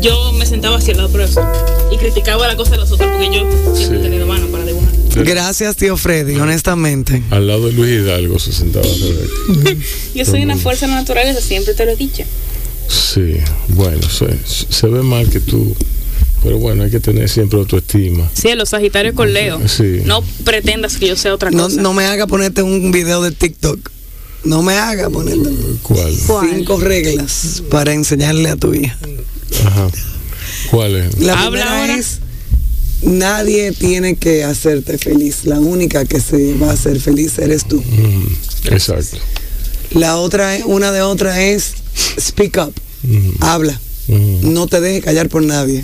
[0.00, 1.46] Yo me sentaba hacia el lado profesor
[1.92, 4.90] y criticaba la cosa de los otros porque yo siempre he tenido mano para dibujar.
[5.14, 7.22] Gracias, tío Freddy, honestamente.
[7.30, 8.86] Al lado de Luis Hidalgo se sentaba.
[10.14, 12.24] yo soy una fuerza natural, siempre te lo he dicho.
[12.88, 13.36] Sí,
[13.68, 15.74] bueno, se ve mal que tú
[16.42, 18.28] pero bueno, hay que tener siempre autoestima.
[18.34, 19.60] Sí, los Sagitarios con Leo.
[20.04, 21.80] No pretendas que yo sea otra cosa.
[21.80, 23.90] No me haga ponerte un video de TikTok.
[24.44, 25.50] No me haga ponerte.
[25.82, 26.12] ¿Cuál?
[26.14, 28.98] Cinco reglas para enseñarle a tu hija.
[29.66, 29.88] Ajá.
[30.70, 31.18] ¿Cuál es?
[31.20, 32.18] La primera es
[33.02, 35.44] nadie tiene que hacerte feliz.
[35.44, 37.82] La única que se va a hacer feliz eres tú.
[38.64, 39.18] exacto.
[39.92, 41.74] La otra, una de otras es
[42.18, 42.74] speak up.
[43.40, 43.78] Habla.
[44.08, 45.82] No te dejes callar por nadie.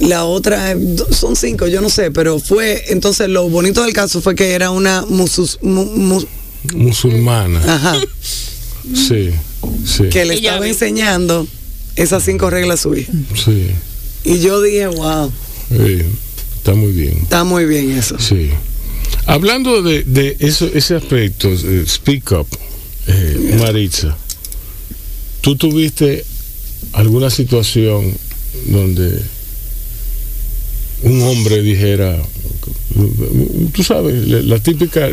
[0.00, 0.76] La otra,
[1.10, 4.70] son cinco, yo no sé, pero fue, entonces lo bonito del caso fue que era
[4.70, 6.24] una musulmana.
[7.74, 7.96] Ajá.
[8.92, 9.30] Sí,
[9.86, 10.08] sí.
[10.10, 11.46] Que le estaba enseñando
[11.96, 13.08] esas cinco reglas suyas.
[13.34, 13.68] Sí.
[14.24, 15.32] Y yo dije, wow.
[15.70, 16.02] Sí,
[16.56, 17.18] está muy bien.
[17.22, 18.18] Está muy bien eso.
[18.18, 18.50] Sí.
[19.26, 22.46] Hablando de, eso, ese aspecto, eh, speak up,
[23.06, 24.16] eh, Maritza,
[25.44, 26.24] ¿tú tuviste
[26.94, 28.16] alguna situación
[28.68, 29.20] donde
[31.02, 32.16] un hombre dijera,
[33.74, 35.10] tú sabes, la, típica,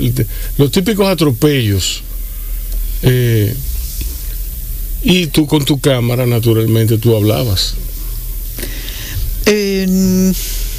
[0.57, 2.03] los típicos atropellos,
[3.03, 3.53] eh,
[5.03, 7.75] y tú con tu cámara, naturalmente, tú hablabas?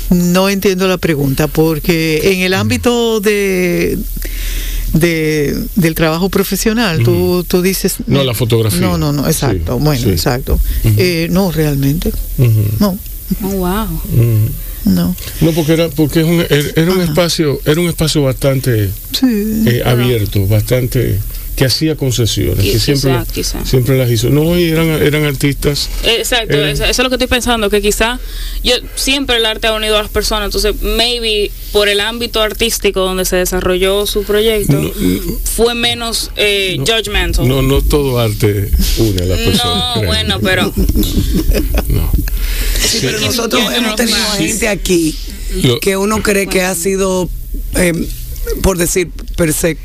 [0.09, 3.99] no entiendo la pregunta, porque en el ámbito de,
[4.93, 7.97] del trabajo profesional, tú, tú dices...
[8.07, 8.81] No, la fotografía.
[8.81, 10.59] No, no, no, exacto, bueno, exacto.
[10.85, 12.13] Eh, no, realmente,
[12.79, 12.99] no.
[13.43, 13.89] Oh, wow.
[14.85, 15.15] No.
[15.41, 18.91] No, porque era porque es un, era un espacio era un espacio bastante
[19.23, 21.21] eh, abierto, bastante
[21.57, 23.13] que hacía concesiones, que siempre,
[23.65, 24.31] siempre las hizo.
[24.31, 25.89] No, y eran, eran artistas.
[26.05, 28.19] Exacto, eso, es lo que estoy pensando, que quizá
[28.65, 33.01] yo siempre el arte ha unido a las personas, entonces maybe por el ámbito artístico
[33.01, 34.93] donde se desarrolló su proyecto
[35.45, 37.47] fue menos eh, judgmental.
[37.47, 39.97] No, no todo arte une a las personas.
[39.97, 40.73] No, bueno, pero...
[41.89, 42.13] no.
[43.01, 45.15] pero nosotros hemos tenido gente aquí
[45.81, 47.29] que uno cree que ha sido,
[47.75, 47.93] eh,
[48.63, 49.77] por decir, per se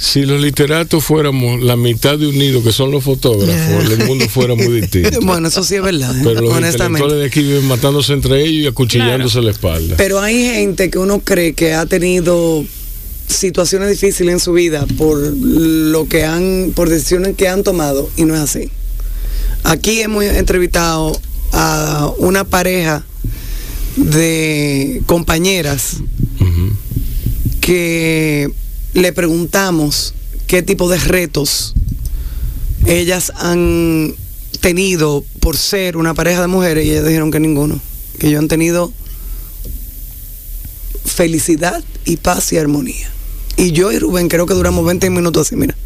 [0.00, 4.54] si los literatos fuéramos la mitad de unidos que son los fotógrafos, el mundo fuera
[4.54, 5.20] muy distinto.
[5.30, 6.14] Bueno, eso sí es verdad.
[6.24, 9.96] Pero los intelectuales de aquí viven matándose entre ellos y acuchillándose la espalda.
[9.98, 12.64] Pero hay gente que uno cree que ha tenido
[13.28, 18.24] situaciones difíciles en su vida por lo que han, por decisiones que han tomado y
[18.24, 18.70] no es así.
[19.64, 21.12] Aquí hemos entrevistado
[21.52, 23.04] a una pareja
[23.96, 25.98] de compañeras
[27.60, 28.50] que
[28.94, 30.14] le preguntamos
[30.46, 31.74] qué tipo de retos
[32.86, 34.14] ellas han
[34.60, 37.80] tenido por ser una pareja de mujeres y ellas dijeron que ninguno,
[38.18, 38.92] que ellos han tenido
[41.04, 43.10] felicidad y paz y armonía.
[43.56, 45.76] Y yo y Rubén creo que duramos 20 minutos así, mira.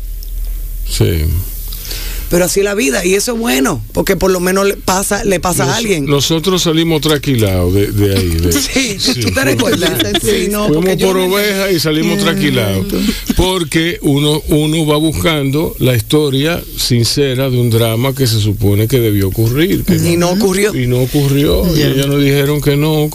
[0.89, 1.25] Sí
[2.35, 5.23] pero así es la vida y eso es bueno, porque por lo menos le pasa,
[5.23, 6.05] le pasa a alguien.
[6.07, 8.53] Nosotros salimos tranquilados de, de, ahí.
[8.53, 9.93] sí, tú te recuerdas.
[10.23, 12.87] Sí, no, Fuimos por oveja y salimos tranquilados.
[13.37, 19.01] Porque uno, uno va buscando la historia sincera de un drama que se supone que
[19.01, 19.85] debió ocurrir.
[19.89, 20.75] y no, ocurrió.
[20.75, 21.65] Y no ocurrió.
[21.77, 23.09] Y ellos nos dijeron que no,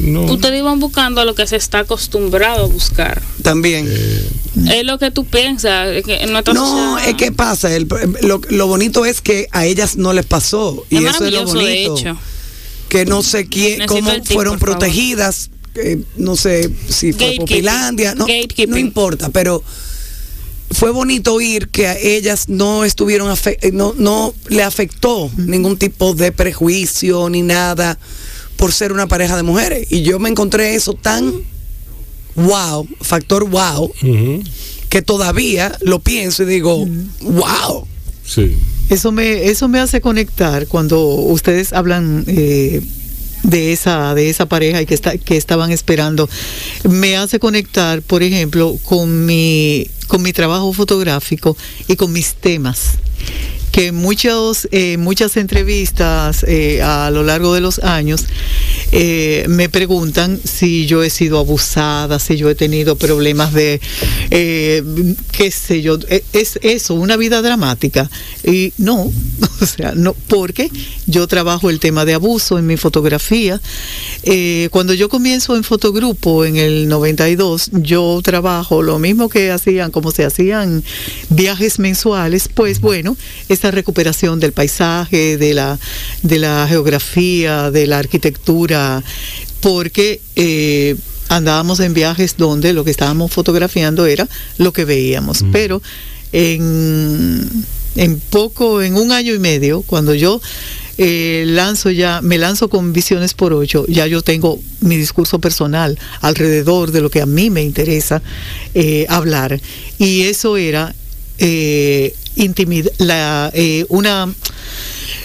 [0.00, 0.24] no.
[0.24, 3.22] Ustedes iban buscando a lo que se está acostumbrado a buscar.
[3.42, 3.86] También.
[3.88, 6.02] Eh, es lo que tú piensas.
[6.04, 7.70] Que no, es que pasa.
[8.22, 10.84] lo, bonito es que a ellas no les pasó.
[10.90, 11.96] y eso es lo bonito.
[12.94, 15.50] Que no sé quién, cómo fueron protegidas.
[16.16, 18.14] no sé si fue Popilandia.
[18.14, 18.24] No,
[18.68, 19.64] no importa, pero
[20.70, 23.36] fue bonito oír que a ellas no estuvieron
[23.72, 27.98] no, no le afectó ningún tipo de prejuicio ni nada
[28.56, 29.88] por ser una pareja de mujeres.
[29.90, 31.42] Y yo me encontré eso tan
[32.36, 33.92] wow, factor wow,
[34.88, 36.86] que todavía lo pienso y digo,
[37.22, 37.88] wow.
[38.24, 38.54] Sí.
[38.90, 42.82] Eso me, eso me hace conectar cuando ustedes hablan eh,
[43.42, 46.28] de esa, de esa pareja y que está, que estaban esperando.
[46.88, 51.56] Me hace conectar, por ejemplo, con mi, con mi trabajo fotográfico
[51.88, 52.98] y con mis temas
[53.74, 58.24] que muchos, eh, muchas entrevistas eh, a lo largo de los años
[58.92, 63.80] eh, me preguntan si yo he sido abusada, si yo he tenido problemas de,
[64.30, 65.98] qué sé yo,
[66.32, 68.08] es eso, una vida dramática.
[68.44, 69.10] Y no,
[69.60, 70.70] o sea, no, porque
[71.08, 73.60] yo trabajo el tema de abuso en mi fotografía.
[74.70, 80.12] cuando yo comienzo en fotogrupo en el 92, yo trabajo lo mismo que hacían, como
[80.12, 80.84] se hacían
[81.28, 83.16] viajes mensuales, pues bueno,
[83.48, 85.78] es recuperación del paisaje, de la,
[86.22, 89.02] de la geografía, de la arquitectura,
[89.60, 90.96] porque eh,
[91.28, 95.82] andábamos en viajes donde lo que estábamos fotografiando era lo que veíamos, pero
[96.32, 97.48] en,
[97.96, 100.40] en poco, en un año y medio, cuando yo
[100.96, 105.98] eh, lanzo ya, me lanzo con Visiones por Ocho, ya yo tengo mi discurso personal
[106.20, 108.22] alrededor de lo que a mí me interesa
[108.74, 109.60] eh, hablar.
[109.98, 110.94] Y eso era
[111.38, 112.14] eh,
[112.98, 114.32] la, eh, una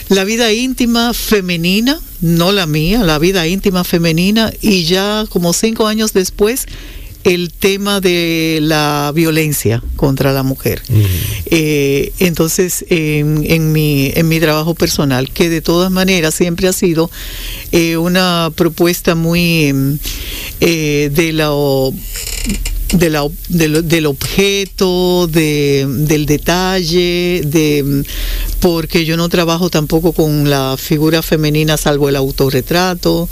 [0.08, 5.86] la vida íntima femenina, no la mía, la vida íntima femenina, y ya como cinco
[5.86, 6.66] años después,
[7.22, 10.82] el tema de la violencia contra la mujer.
[11.46, 17.10] Eh, entonces, en, mi, en mi trabajo personal, que de todas maneras siempre ha sido
[17.72, 19.72] eh, una propuesta muy
[20.60, 21.50] eh, de la
[22.92, 28.04] de la, del objeto, de, del detalle, de
[28.60, 33.28] porque yo no trabajo tampoco con la figura femenina salvo el autorretrato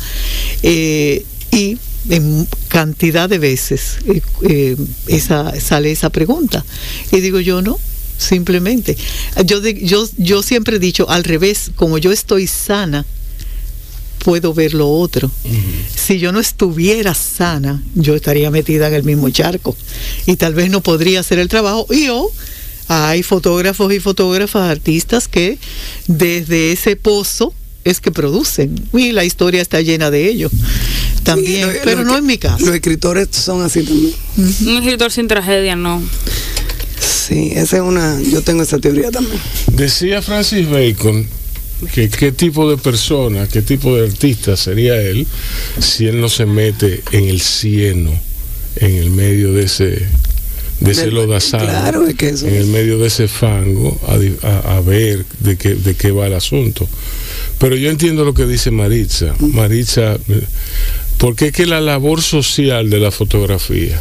[0.63, 6.65] y en cantidad de veces eh, eh, esa, sale esa pregunta.
[7.13, 7.79] Y digo yo, no,
[8.17, 8.97] simplemente.
[9.45, 13.05] Yo, yo, yo siempre he dicho, al revés, como yo estoy sana,
[14.19, 15.31] puedo ver lo otro.
[15.95, 19.77] Si yo no estuviera sana, yo estaría metida en el mismo charco
[20.27, 21.87] y tal vez no podría hacer el trabajo.
[21.91, 22.31] Y yo,
[22.89, 25.59] hay fotógrafos y fotógrafas, artistas que
[26.07, 27.53] desde ese pozo
[27.85, 30.51] es que producen y la historia está llena de ello
[31.23, 32.65] también, pero no en mi caso.
[32.65, 34.15] Los escritores son así también.
[34.37, 36.03] Un escritor sin tragedia, no.
[37.01, 39.41] Sí, esa es una, yo tengo esa teoría también.
[39.73, 41.27] Decía Francis Bacon
[41.93, 45.27] que qué tipo de persona, qué tipo de artista sería él
[45.79, 48.13] si él no se mete en el cieno,
[48.77, 50.07] en el medio de ese
[50.81, 54.01] de ese lodazal, claro, es que eso en el medio de ese fango,
[54.43, 56.89] a, a, ver de qué, de qué va el asunto.
[57.59, 59.35] Pero yo entiendo lo que dice Maritza.
[59.41, 60.17] Maritza,
[61.19, 64.01] porque es que la labor social de la fotografía,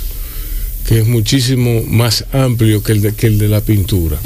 [0.88, 4.20] que es muchísimo más amplio que el de, que el de la pintura,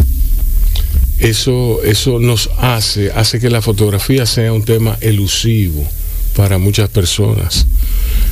[1.22, 5.88] eso, eso nos hace, hace que la fotografía sea un tema elusivo
[6.36, 7.68] para muchas personas.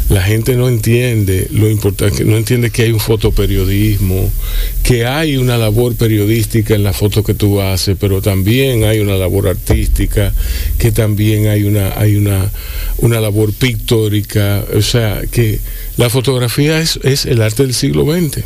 [0.09, 4.31] La gente no entiende lo importante, no entiende que hay un fotoperiodismo,
[4.81, 9.15] que hay una labor periodística en la foto que tú haces, pero también hay una
[9.15, 10.33] labor artística,
[10.79, 12.49] que también hay una, hay una,
[12.97, 15.59] una labor pictórica, o sea, que
[15.97, 18.43] la fotografía es, es el arte del siglo XX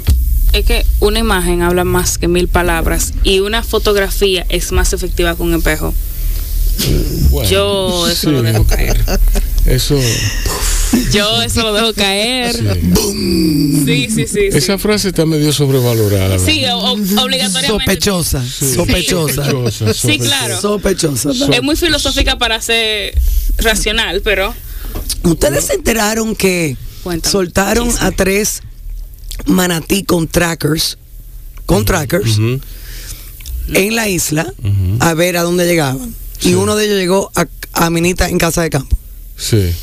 [0.54, 5.36] es que una imagen habla más que mil palabras y una fotografía es más efectiva
[5.36, 5.94] que un espejo.
[7.50, 8.98] Yo eso lo dejo caer.
[9.66, 10.00] Eso.
[11.12, 12.56] Yo eso lo dejo caer.
[12.56, 14.40] Sí, sí, sí.
[14.52, 16.38] Esa frase está medio sobrevalorada.
[16.40, 17.68] Sí, obligatoriamente.
[17.68, 18.44] Sospechosa.
[18.46, 19.94] Sospechosa.
[19.94, 20.60] Sí, claro.
[20.60, 21.32] Sospechosa.
[21.52, 23.14] Es muy filosófica para ser
[23.58, 24.54] racional, pero.
[25.24, 26.76] Ustedes se enteraron que
[27.24, 28.62] soltaron a tres
[29.46, 30.98] manatí con trackers,
[31.66, 32.38] con trackers,
[33.74, 34.54] en la isla
[35.00, 36.14] a ver a dónde llegaban.
[36.42, 38.98] Y uno de ellos llegó a, a Minita en casa de campo.
[39.38, 39.74] Sí.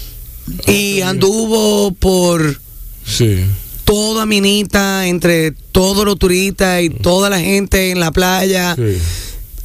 [0.66, 2.60] Y anduvo por
[3.06, 3.44] sí.
[3.84, 8.76] toda Minita, entre todos los turistas y toda la gente en la playa,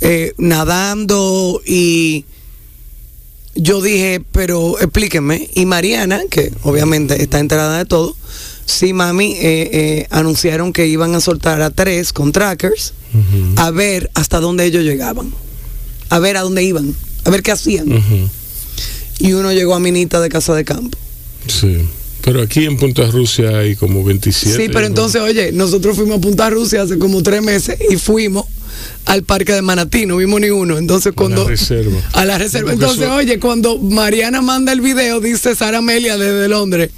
[0.01, 2.25] eh, nadando y
[3.55, 5.49] yo dije, pero explíquenme.
[5.55, 8.15] Y Mariana, que obviamente está enterada de todo,
[8.65, 12.93] sí, mami, eh, eh, anunciaron que iban a soltar a tres con trackers
[13.56, 15.32] a ver hasta dónde ellos llegaban,
[16.10, 17.88] a ver a dónde iban, a ver qué hacían
[19.19, 20.97] y uno llegó a Minita de Casa de Campo.
[21.47, 21.78] Sí.
[22.21, 24.58] Pero aquí en Punta Rusia hay como 27.
[24.58, 28.45] Sí, pero entonces, oye, nosotros fuimos a Punta Rusia hace como tres meses y fuimos
[29.06, 30.80] al parque de Manatí, no vimos ni uno.
[30.80, 31.43] Entonces, cuando.
[31.43, 32.01] A la reserva.
[32.13, 32.73] A la reserva.
[32.73, 36.89] Entonces, oye, cuando Mariana manda el video, dice Sara Amelia desde Londres.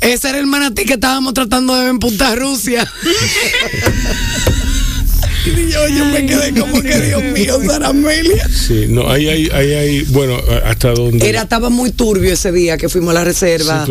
[0.00, 2.90] Ese era el manatí que estábamos tratando de ver en Punta Rusia.
[5.46, 8.46] Y yo, yo me quedé como que, Dios mío, Sara Amelia.
[8.48, 11.26] Sí, no, ahí hay, ahí hay, bueno, hasta donde.
[11.26, 13.86] Era, estaba muy turbio ese día que fuimos a la reserva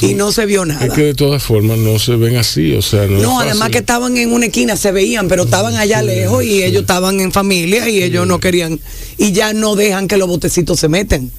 [0.00, 0.86] y no se vio nada.
[0.86, 3.20] Es que de todas formas no se ven así, o sea, no.
[3.20, 6.82] No, además que estaban en una esquina, se veían, pero estaban allá lejos y ellos
[6.82, 8.78] estaban en familia y ellos no querían.
[9.18, 11.32] Y ya no dejan que los botecitos se meten.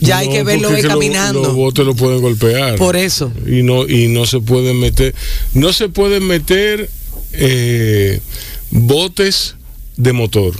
[0.00, 1.42] Ya hay que verlo caminando.
[1.42, 2.76] Los, botes lo pueden golpear.
[2.76, 3.32] Por eso.
[3.46, 5.14] Y no, y no se pueden meter.
[5.54, 6.88] No se pueden meter.
[7.32, 8.20] Eh,
[8.70, 9.56] botes
[9.96, 10.54] de motor.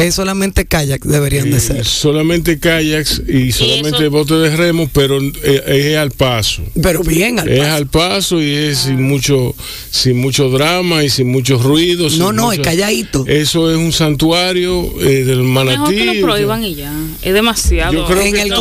[0.00, 1.84] Es solamente kayak, deberían de eh, ser.
[1.84, 6.62] Solamente kayaks y solamente botes de remo, pero eh, es, al paso.
[6.80, 7.62] Pero bien al paso.
[7.62, 9.54] Es al paso y es sin mucho,
[9.90, 12.16] sin mucho drama y sin muchos ruidos.
[12.16, 13.26] No, no, es calladito.
[13.26, 15.78] Eso es un santuario eh, del manatí.
[15.78, 16.92] Mejor que lo prohíban y ya.
[17.20, 17.92] Es demasiado.
[17.92, 18.52] Yo creo en que el,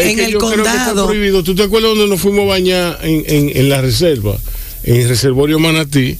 [0.00, 1.06] en el condado.
[1.06, 1.42] prohibido.
[1.42, 4.38] ¿Tú te acuerdas donde nos fuimos a bañar en, en, en la reserva?
[4.86, 6.16] En el reservorio Manatí,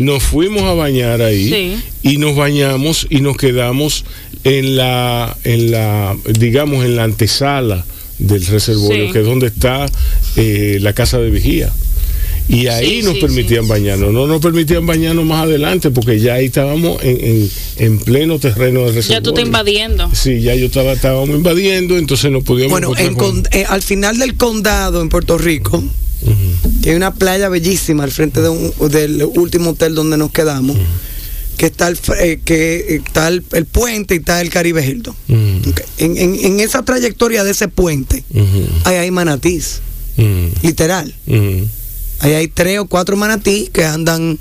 [0.00, 4.04] nos fuimos a bañar ahí y nos bañamos y nos quedamos
[4.42, 7.84] en la, en la, digamos, en la antesala
[8.18, 9.86] del reservorio, que es donde está
[10.36, 11.72] eh, la casa de vigía.
[12.48, 17.02] Y ahí nos permitían bañarnos, no nos permitían bañarnos más adelante porque ya ahí estábamos
[17.02, 19.18] en, en, pleno terreno de reservorio.
[19.18, 20.08] Ya tú te invadiendo.
[20.14, 22.80] Sí, ya yo estaba, estábamos invadiendo, entonces no podíamos...
[22.80, 22.94] Bueno,
[23.50, 25.82] eh, al final del condado en Puerto Rico,
[26.90, 30.76] hay una playa bellísima al frente de un, del último hotel donde nos quedamos
[31.56, 35.16] que está el, eh, que está el, puente y está el Caribe Hilton.
[35.98, 38.24] en, esa trayectoria de ese puente,
[38.84, 39.80] ahí hay manatís,
[40.62, 41.14] literal.
[42.20, 44.38] Ahí hay tres o cuatro manatís que andan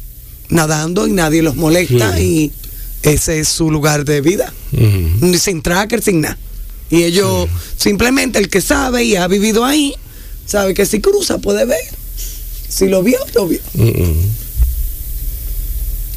[0.50, 2.52] nadando y nadie los molesta y
[3.02, 4.54] ese es su lugar de vida.
[5.40, 6.38] Sin tracker, sin nada.
[6.90, 9.94] Y ellos, simplemente el que sabe y ha vivido ahí,
[10.46, 12.05] sabe que si cruza puede ver.
[12.76, 13.62] Si lo vio, lo vio.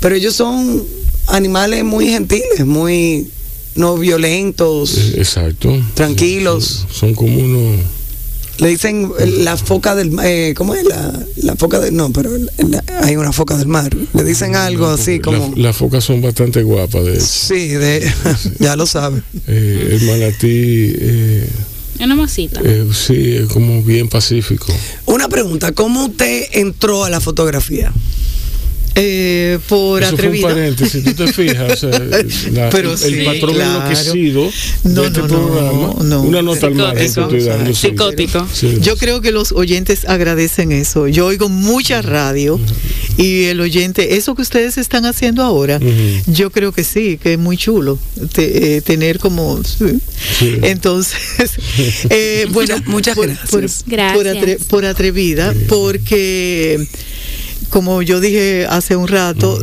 [0.00, 0.82] Pero ellos son
[1.28, 3.28] animales muy gentiles, muy
[3.76, 4.98] no violentos.
[4.98, 5.72] Eh, exacto.
[5.94, 6.84] Tranquilos.
[6.90, 7.80] Son como unos.
[8.58, 9.08] Le dicen
[9.44, 10.26] la foca del mar.
[10.26, 10.84] Eh, ¿Cómo es?
[11.36, 11.94] La, foca del.
[11.94, 12.30] No, pero
[13.02, 13.96] hay una foca del mar.
[14.12, 15.54] Le dicen algo así como.
[15.54, 18.12] las focas son bastante guapas, de Sí, de,
[18.58, 19.22] ya lo sabe.
[19.46, 20.92] Eh, el manatí.
[20.98, 21.48] Eh,
[22.04, 22.60] una masita.
[22.92, 24.72] sí, es como bien pacífico.
[25.06, 27.92] Una pregunta: ¿cómo usted entró a la fotografía?
[29.00, 30.50] Eh, por Eso atrevida.
[30.50, 31.86] Fue un si tú te fijas,
[32.70, 33.86] Pero el, patrón claro.
[33.86, 34.50] enloquecido
[34.82, 38.46] no, de este no, programa, no, una nota al margen Psicótico.
[38.80, 41.06] Yo creo que los oyentes agradecen eso.
[41.06, 42.58] Yo oigo mucha radio
[43.16, 45.78] y el oyente, eso que ustedes están haciendo ahora,
[46.26, 47.98] yo creo que sí, que es muy chulo
[48.36, 49.60] eh, tener como...
[50.62, 51.18] Entonces,
[52.10, 53.84] eh, bueno, muchas, gracias.
[53.86, 54.64] gracias.
[54.64, 56.86] por atrevida, porque
[57.70, 59.62] como yo dije hace un rato,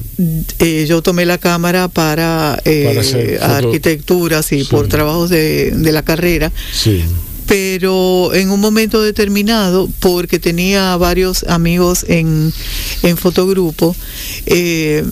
[0.59, 6.51] eh, yo tomé la cámara para, eh, arquitectura, sí, por trabajos de, la carrera.
[7.47, 12.51] Pero en un momento determinado, porque tenía varios amigos en,
[13.03, 13.95] en fotogrupo,
[14.47, 15.03] eh,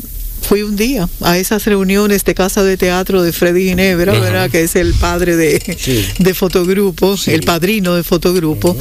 [0.43, 4.51] fui un día a esas reuniones de casa de teatro de Freddy Ginebra, ¿verdad?
[4.51, 5.59] que es el padre de,
[6.19, 8.77] de fotogrupo, el padrino de fotogrupo.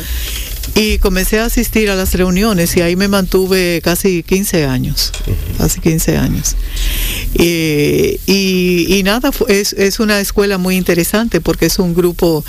[0.75, 5.13] Y comencé a asistir a las reuniones y ahí me mantuve casi 15 años,
[5.59, 6.57] casi 15 años.
[7.35, 12.45] y, nada, es, es, una escuela muy interesante porque es un grupo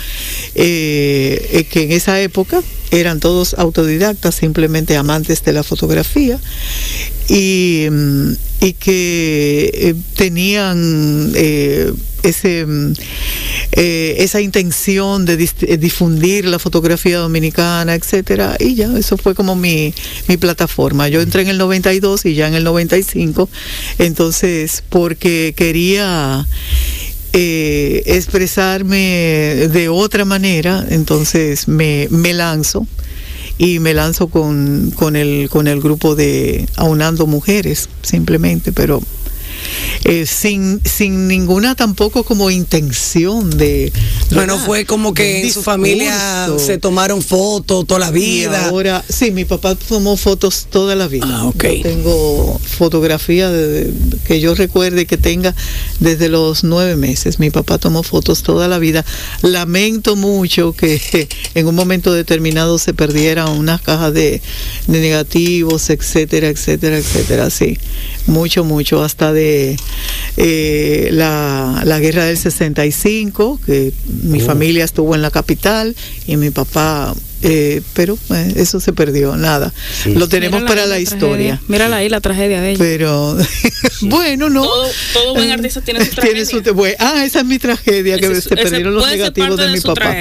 [0.54, 6.38] eh, eh, que en esa época eran todos autodidactas, simplemente amantes de la fotografía
[7.28, 11.32] y, mm, y que eh, tenían
[12.24, 12.92] ese, mm,
[13.72, 19.54] eh, esa intención de eh, difundir la fotografía dominicana, etcétera, y ya, eso fue como
[19.56, 19.94] mi,
[20.28, 21.08] mi plataforma.
[21.08, 23.48] Yo entré en el 92 y ya en el 95,
[23.98, 26.46] entonces, porque quería
[27.36, 32.86] eh, expresarme de otra manera, entonces me, lanzo
[33.58, 39.02] y me lanzo con, el, con el grupo de Aunando Mujeres, simplemente, pero
[40.04, 43.92] eh, sin, sin ninguna tampoco como intención de...
[44.30, 48.66] Bueno, fue como que en su familia se tomaron fotos toda la vida.
[48.66, 51.26] ahora, sí, mi papá tomó fotos toda la vida.
[51.28, 51.52] Ah,
[51.82, 53.92] tengo fotografía de,
[54.26, 55.54] que yo recuerde que tenga
[56.00, 57.38] desde los nueve meses.
[57.38, 59.04] Mi papá tomó fotos toda la vida.
[59.42, 64.42] Lamento mucho que en un momento determinado se perdieran unas cajas de,
[64.86, 67.50] de negativos, etcétera, etcétera, etcétera.
[67.50, 67.78] Sí,
[68.26, 69.76] mucho, mucho, hasta de
[70.36, 74.46] eh, la, la, guerra del 65, que mi oh.
[74.46, 75.94] familia estuvo en la capital
[76.26, 77.14] y mi papá
[77.46, 79.70] eh, pero eh, eso se perdió, nada.
[80.06, 81.60] Lo tenemos para la, historia.
[81.68, 82.78] Mírala ahí la tragedia de ella.
[82.78, 83.36] Pero
[84.00, 84.64] bueno, no.
[85.12, 86.96] Todo, buen artista tiene su tragedia.
[87.00, 90.16] ah, esa es mi tragedia, que se perdieron los negativos de, mi papá.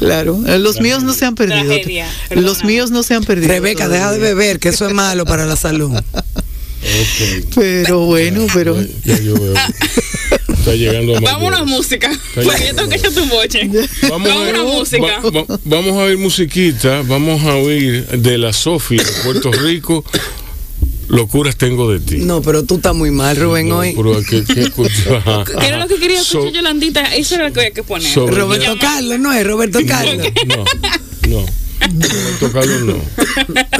[0.00, 1.72] Claro, los míos no se han perdido.
[2.30, 3.52] los míos no se han perdido.
[3.52, 5.92] Rebeca, deja de beber, que eso es malo para la salud.
[7.54, 8.76] Pero bueno, pero.
[9.04, 9.54] Ya, yo veo.
[10.48, 12.10] Está llegando a Vamos a una música.
[12.34, 13.68] Porque yo tengo que echar tu boche.
[14.08, 15.22] Vamos, a, una música.
[15.64, 17.02] vamos a oír musiquita.
[17.02, 20.04] Vamos a oír de la Sofía, Puerto Rico.
[21.08, 22.16] Locuras tengo de ti.
[22.16, 23.94] No, pero tú estás muy mal, Rubén, hoy.
[23.94, 24.70] Pero ¿qué, qué,
[25.60, 27.14] ¿Qué era lo que quería escuchar Yolandita?
[27.14, 28.12] Eso era lo que había que poner.
[28.16, 30.26] Roberto Carlos, no es Roberto Carlos.
[30.46, 30.64] No,
[31.28, 31.63] no.
[32.52, 32.94] Carlos no.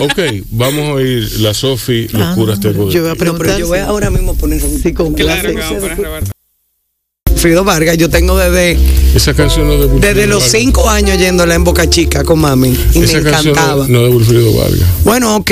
[0.04, 0.18] Ok,
[0.50, 2.90] vamos a oír la Sofi, Locuras ah, de ti.
[2.90, 5.50] Yo voy a preguntar, pero yo voy ahora mismo a poner así con claro
[7.44, 8.78] Wilfrido Vargas, yo tengo desde.
[9.14, 12.74] Esa canción no de Desde los cinco años yéndola en Boca Chica con mami.
[12.94, 13.86] Y me encantaba.
[13.86, 14.88] No, de Wilfrido Vargas.
[15.04, 15.50] Bueno, ok.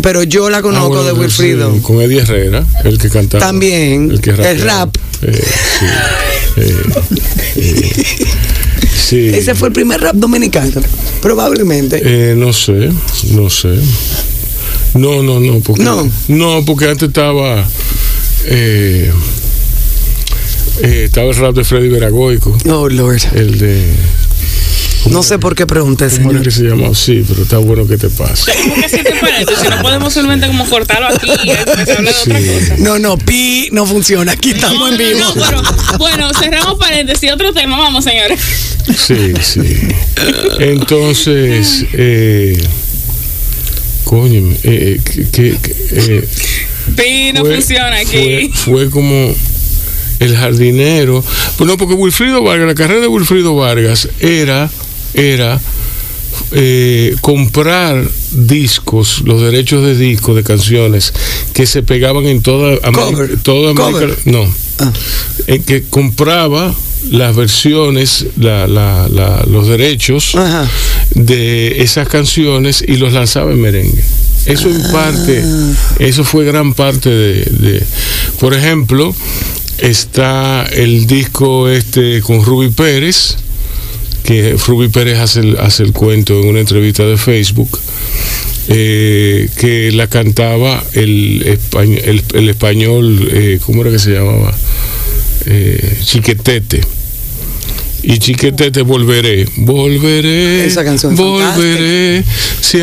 [0.00, 1.76] Pero yo la conozco ah, de Wilfrido.
[1.82, 3.44] con Eddie Herrera, el que cantaba.
[3.44, 4.10] También.
[4.12, 4.96] El, que el rap.
[5.20, 5.44] Eh,
[6.56, 6.76] eh,
[7.56, 8.04] eh,
[9.06, 9.28] sí.
[9.28, 10.80] Ese fue el primer rap dominicano,
[11.20, 12.34] probablemente.
[12.34, 12.88] no sé,
[13.32, 13.78] no sé.
[14.94, 15.60] No, no, no.
[15.60, 16.10] Porque, no.
[16.28, 17.68] No, porque antes estaba.
[18.46, 19.12] Eh,
[20.82, 22.56] eh, estaba el rap de Freddy Veragoico.
[22.66, 23.20] Oh, Lord.
[23.34, 23.86] El de.
[25.08, 26.32] No sé por qué pregunté, señor.
[26.32, 26.94] ¿Cómo que se llama?
[26.94, 28.52] Sí, pero está bueno que te pase.
[28.62, 29.56] ¿Cómo que sí te parece?
[29.56, 32.76] Si no podemos solamente como cortarlo aquí y después hablar de otra cosa.
[32.78, 34.32] No, no, pi no funciona.
[34.32, 35.34] Aquí estamos en vivo.
[35.98, 37.32] bueno, cerramos paréntesis.
[37.32, 38.40] Otro tema, vamos, señores.
[38.96, 39.78] Sí, sí.
[40.58, 42.62] Entonces, eh,
[44.04, 45.00] coño, eh,
[45.32, 45.58] que,
[45.92, 46.28] eh,
[46.94, 48.50] pi no funciona aquí.
[48.54, 49.34] fue como
[50.20, 51.24] el jardinero.
[51.56, 54.70] Pues no, porque Wilfrido Vargas, la carrera de Wilfrido Vargas era,
[55.14, 55.60] era
[56.52, 61.12] eh, comprar discos, los derechos de discos, de canciones,
[61.52, 63.40] que se pegaban en toda América.
[63.42, 64.46] Toda América no.
[64.78, 64.92] Ah.
[65.66, 66.74] que compraba
[67.10, 69.08] las versiones, la, la,
[69.48, 70.36] los derechos
[71.14, 74.02] de esas canciones y los lanzaba en merengue.
[74.46, 75.72] Eso en parte, ah.
[75.98, 77.86] eso fue gran parte de, de,
[78.38, 79.14] por ejemplo,
[79.80, 83.36] está el disco este con Ruby Pérez,
[84.24, 87.78] que Ruby Pérez hace el, hace el cuento en una entrevista de Facebook,
[88.68, 94.54] eh, que la cantaba el, español, el, español eh, ¿cómo era que se llamaba?
[95.46, 96.80] Eh, Chiquetete
[98.02, 102.24] y chiquete te volveré, volveré, esa canción volveré,
[102.60, 102.78] si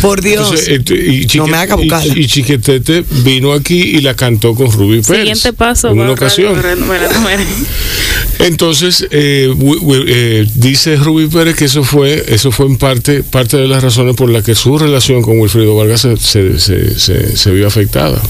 [0.00, 4.70] por Dios, y, no me haga y, y, Chiquetete vino aquí y la cantó con
[4.70, 5.20] Ruby Pérez.
[5.20, 6.54] Siguiente paso, en una ocasión.
[8.38, 9.52] Entonces eh,
[10.06, 14.14] eh, dice Ruby Pérez que eso fue, eso fue en parte, parte de las razones
[14.16, 18.20] por las que su relación con Wilfrido Vargas se, se, se, se vio afectada.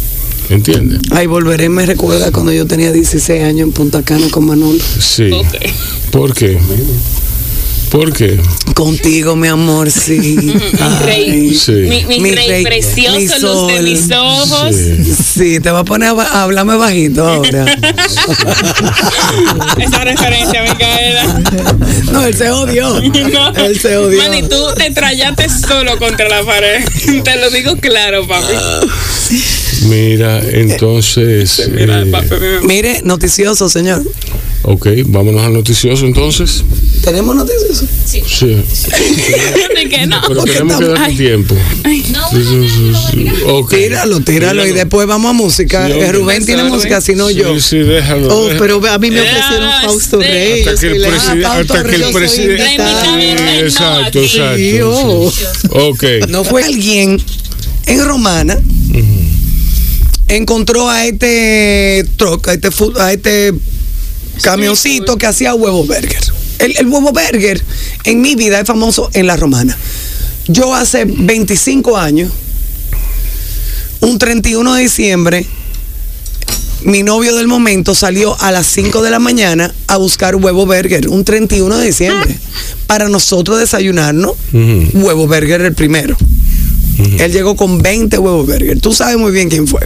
[0.50, 1.00] ¿Entiendes?
[1.10, 4.78] Ay, volveré, me recuerda cuando yo tenía 16 años en Punta Cana con Manolo.
[4.98, 5.30] Sí.
[6.10, 6.58] ¿Por qué?
[7.90, 8.38] ¿Por qué?
[8.74, 10.18] Contigo, mi amor, sí.
[10.36, 10.52] mi
[11.04, 11.54] rey.
[11.54, 11.72] Sí.
[11.72, 14.76] Mi, rey, precioso, luz de mis ojos.
[15.34, 15.58] Sí.
[15.60, 17.64] te va a poner a, hablarme bajito ahora.
[19.78, 21.42] Esa referencia, Micaela.
[22.12, 23.00] No, él se odió.
[23.00, 23.54] No.
[23.54, 24.22] Él se odió.
[24.22, 26.84] Man, y tú te trayaste solo contra la pared.
[27.24, 28.54] Te lo digo claro, papi.
[29.82, 31.58] Mira, entonces.
[31.60, 34.02] Eh, Mire, noticioso, señor.
[34.70, 36.62] Ok, vámonos al noticioso entonces.
[37.02, 37.86] ¿Tenemos noticioso?
[38.04, 38.22] Sí.
[38.26, 38.62] Sí.
[40.06, 40.20] no?
[40.28, 41.54] Pero tenemos que dar tiempo.
[42.12, 45.88] no, Tíralo, tíralo y después vamos a música.
[45.88, 47.54] Eh, Rubén tiene música, si no yo.
[47.54, 48.28] Sí, sí, déjalo.
[48.28, 50.60] Oh, pero a mí me ofrecieron Fausto Rey.
[50.60, 53.60] Hasta que el, hasta que el presidente.
[53.60, 55.32] Exacto, exacto.
[55.70, 56.04] Ok.
[56.28, 57.18] No fue alguien
[57.86, 58.60] en Romana
[60.28, 63.54] encontró a este truck, a este, a este
[64.42, 66.20] camioncito que hacía huevo burger.
[66.58, 67.62] El, huevo burger
[68.04, 69.76] en mi vida es famoso en la romana.
[70.46, 72.32] Yo hace 25 años,
[74.00, 75.46] un 31 de diciembre,
[76.82, 81.08] mi novio del momento salió a las 5 de la mañana a buscar huevo burger,
[81.08, 82.38] un 31 de diciembre,
[82.86, 86.16] para nosotros desayunarnos huevo burger el primero.
[87.18, 88.80] Él llegó con 20 huevos burger.
[88.80, 89.80] Tú sabes muy bien quién fue.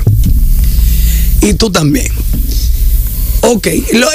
[1.42, 2.08] Y tú también.
[3.44, 3.66] Ok,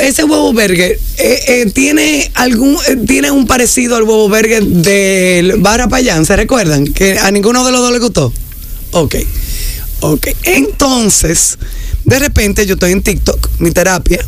[0.02, 5.58] ese huevo burger eh, eh, tiene algún eh, tiene un parecido al huevo burger del
[5.58, 6.88] Barra Payán, ¿se recuerdan?
[6.88, 8.32] Que a ninguno de los dos le gustó.
[8.92, 9.16] Ok,
[10.00, 10.28] ok.
[10.44, 11.58] Entonces,
[12.06, 14.26] de repente yo estoy en TikTok, mi terapia,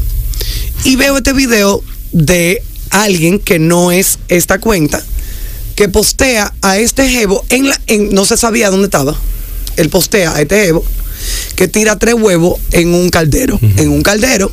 [0.84, 1.82] y veo este video
[2.12, 5.02] de alguien que no es esta cuenta,
[5.76, 7.80] que postea a este jevo en la,
[8.12, 9.16] no se sabía dónde estaba.
[9.78, 10.84] Él postea a este jevo
[11.56, 13.60] que tira tres huevos en un caldero.
[13.78, 14.52] En un caldero.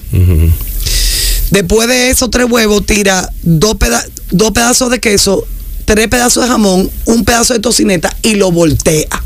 [1.51, 3.77] Después de esos tres huevos, tira dos,
[4.31, 5.47] dos pedazos de queso,
[5.85, 9.23] tres pedazos de jamón, un pedazo de tocineta y lo voltea.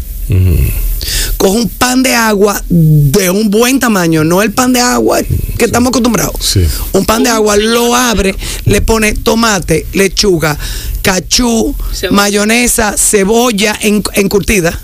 [1.39, 5.21] Coge un pan de agua de un buen tamaño, no el pan de agua
[5.57, 6.59] que estamos acostumbrados.
[6.93, 8.37] Un pan de agua, lo abre,
[8.67, 10.59] le pone tomate, lechuga,
[11.03, 11.75] cachú,
[12.11, 14.79] mayonesa, cebolla encurtida,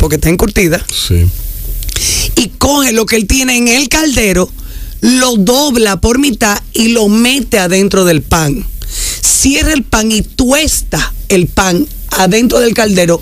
[0.00, 0.84] porque está encurtida.
[0.92, 1.26] Sí
[2.36, 4.50] y coge lo que él tiene en el caldero,
[5.00, 8.64] lo dobla por mitad y lo mete adentro del pan.
[9.20, 13.20] Cierra el pan y tuesta el pan adentro del caldero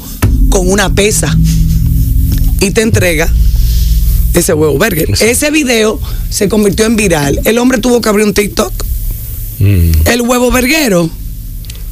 [0.49, 1.37] con una pesa
[2.61, 3.33] y te entrega
[4.35, 5.09] ese huevo burger.
[5.21, 6.01] Ese video
[6.31, 7.41] se convirtió en viral.
[7.45, 8.73] El hombre tuvo que abrir un TikTok.
[9.59, 9.91] Mm.
[10.07, 11.11] El huevo verguero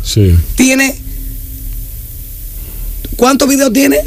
[0.03, 0.34] sí.
[0.55, 0.97] tiene.
[3.16, 3.99] ¿Cuántos videos tiene?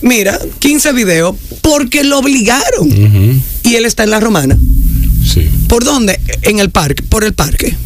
[0.00, 3.42] Mira, 15 videos porque lo obligaron.
[3.62, 4.58] Y él está en la romana.
[5.24, 5.48] Sí.
[5.68, 6.20] ¿Por dónde?
[6.42, 7.76] En el parque, por el parque.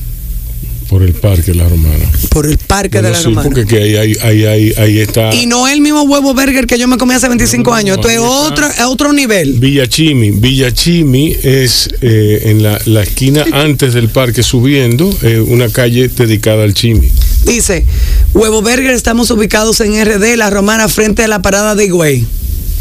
[0.92, 2.04] Por el Parque de la Romana.
[2.28, 3.48] Por el Parque de la sí, Romana.
[3.48, 5.34] Porque ahí, ahí, ahí, ahí, está.
[5.34, 7.96] Y no es el mismo huevo burger que yo me comí hace 25 años.
[7.96, 9.54] Esto es otro, otro nivel.
[9.54, 10.32] Villachimi.
[10.32, 16.62] Villachimi es eh, en la, la, esquina antes del parque subiendo, eh, una calle dedicada
[16.64, 17.10] al chimi.
[17.46, 17.86] Dice,
[18.34, 22.26] Huevo Burger, estamos ubicados en RD, La Romana, frente a la parada de Higüey.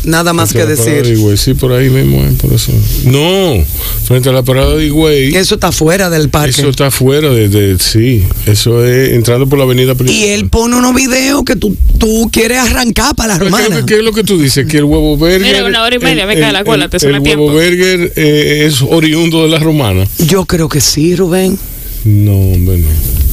[0.04, 1.04] Nada más que decir.
[1.04, 2.72] De sí, por ahí mismo, por eso.
[3.06, 3.64] No,
[4.06, 5.36] frente a la parada de Higüey.
[5.36, 6.50] Eso está fuera del parque.
[6.50, 8.24] Eso está fuera de, sí.
[8.46, 10.24] Eso es entrando por la avenida principal.
[10.24, 13.86] Y él pone unos videos que tú, tú quieres arrancar para la romana.
[13.86, 14.66] ¿Qué, es lo que tú dices?
[14.66, 15.42] Que el huevo burger.
[15.42, 18.66] Mira, una hora y media, me cae la cola, te El, el huevo burger eh,
[18.66, 20.06] es oriundo de la romana.
[20.18, 21.58] Yo creo que sí, Rubén.
[22.06, 23.31] No, hombre, no.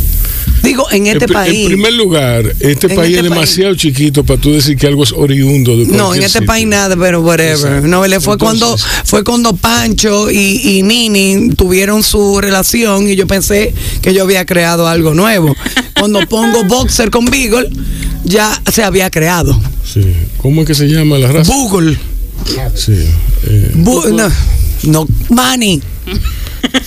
[0.62, 1.62] Digo, en este país.
[1.62, 5.12] En primer lugar, este país es este demasiado chiquito para tú decir que algo es
[5.12, 7.82] oriundo de No, en este país nada, pero whatever.
[7.84, 13.72] No, fue cuando fue cuando Pancho y, Nini tuvieron su relación y yo pensé
[14.02, 15.54] que yo había creado algo nuevo.
[15.98, 17.70] Cuando pongo boxer con Beagle,
[18.24, 19.58] ya se había creado.
[19.84, 20.02] Sí.
[20.38, 21.52] ¿Cómo es que se llama la raza?
[21.52, 21.96] Google.
[22.74, 22.92] Sí.
[23.46, 23.72] Eh.
[23.74, 24.30] no,
[24.84, 25.82] no, money.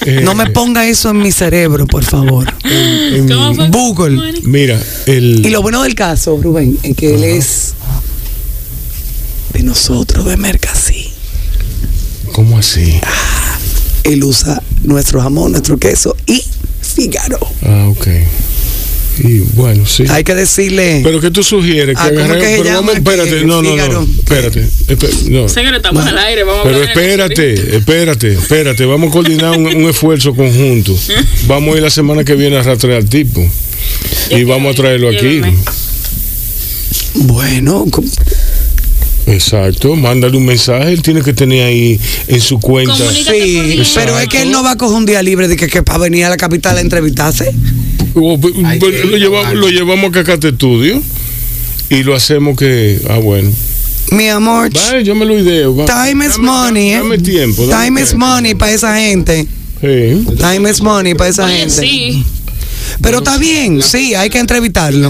[0.06, 2.54] Eh, no me ponga eso en mi cerebro, por favor.
[3.70, 4.42] Google.
[4.44, 5.46] Mira, el...
[5.46, 7.74] Y lo bueno del caso, Rubén, es que él es
[9.54, 11.12] de nosotros, de Mercasí.
[12.34, 13.00] ¿Cómo así?
[13.04, 13.58] Ah,
[14.04, 16.44] él usa nuestro jamón, nuestro queso y
[16.82, 17.40] Fígaro.
[17.64, 18.08] Ah, ok.
[19.24, 20.04] Y bueno, sí.
[20.10, 21.02] Hay que decirle.
[21.04, 24.68] Pero que tú sugieres que ah, pero vamos, espérate, no, no, no, espérate.
[25.30, 25.46] no.
[25.46, 30.96] estamos al aire, vamos Pero espérate, espérate, espérate, vamos a coordinar un, esfuerzo conjunto.
[31.48, 33.46] Vamos a ir la semana que viene a rastrear al tipo
[34.30, 35.42] y vamos a traerlo aquí.
[37.16, 37.86] Bueno,
[39.28, 42.96] Exacto, mándale un mensaje, él tiene que tener ahí en su cuenta.
[42.96, 45.84] Sí, pero es que él no va a coger un día libre de que, que
[45.84, 47.54] para venir a la capital a entrevistarse.
[48.14, 51.02] Pues, lo, llevamos, lo llevamos a Cacate Estudio
[51.90, 53.00] y lo hacemos que.
[53.10, 53.52] Ah, bueno.
[54.12, 54.70] Mi amor.
[55.04, 55.86] yo me lo ideo.
[55.86, 57.20] Time is money, dame, ¿eh?
[57.20, 57.66] tiempo.
[57.68, 59.48] time is money para esa gente.
[59.80, 60.26] Sí.
[60.38, 61.82] Time is money para esa gente.
[61.82, 62.26] Sí.
[63.02, 65.10] Pero está bien, sí, hay que entrevistarlo.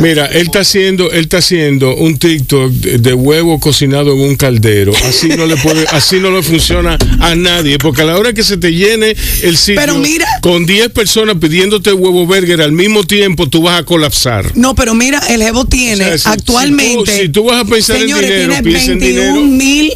[0.00, 4.92] Mira, él está haciendo, él está haciendo un TikTok de, huevo cocinado en un caldero.
[5.04, 8.42] Así no le puede, así no le funciona a nadie, porque a la hora que
[8.42, 10.02] se te llene el sitio
[10.40, 14.56] con 10 personas pidiéndote huevo burger al mismo tiempo, tú vas a colapsar.
[14.56, 17.22] No, pero mira, el Evo tiene actualmente.
[17.22, 19.40] Si tú, vas a pensar en dinero, piensa en dinero.
[19.42, 19.92] mil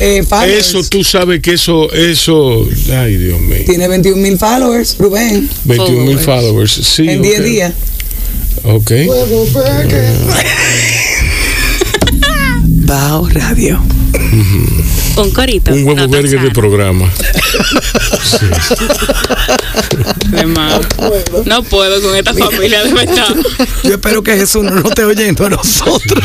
[0.00, 0.24] eh,
[0.56, 3.58] eso tú sabes que eso, eso, ay Dios mío.
[3.66, 5.48] Tiene 21 mil followers, Rubén.
[5.64, 7.08] 21 mil followers, sí.
[7.08, 7.72] En 10 días.
[8.64, 8.90] Ok.
[12.86, 13.80] Bao Radio.
[15.16, 15.72] Un corito.
[15.72, 17.12] Un huevo verde de programa.
[21.44, 23.34] No puedo con esta familia de verdad.
[23.84, 26.24] Yo espero que Jesús no nos esté oyendo a nosotros.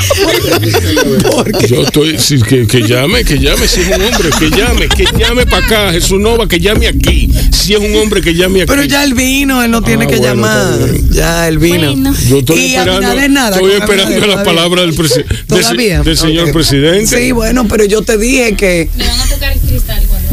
[1.68, 5.46] Yo estoy, que, que, llame, que llame, si es un hombre, que llame, que llame
[5.46, 7.30] para acá, Jesús Nova, que llame aquí.
[7.52, 8.68] Si es un hombre, que llame aquí.
[8.68, 10.80] Pero ya él vino, él no tiene ah, que llamar.
[11.12, 11.94] Ya él vino.
[12.28, 17.08] Yo estoy esperando, nada, estoy esperando las palabras del, presidente del señor presidente.
[17.08, 18.90] Sí, bueno, pero yo te dije que.
[18.98, 19.54] Van a tocar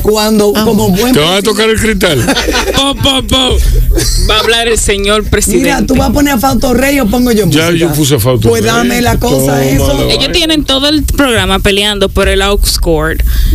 [0.03, 0.65] cuando ah.
[0.65, 2.21] como buen te van a tocar el cristal.
[4.29, 5.65] va a hablar el señor presidente.
[5.65, 8.19] Mira tú vas a poner a Fausto Rey o pongo yo ya yo puse a
[8.19, 10.09] Fausto pues dame la cosa eso.
[10.09, 12.81] Ellos tienen todo el programa peleando por el aux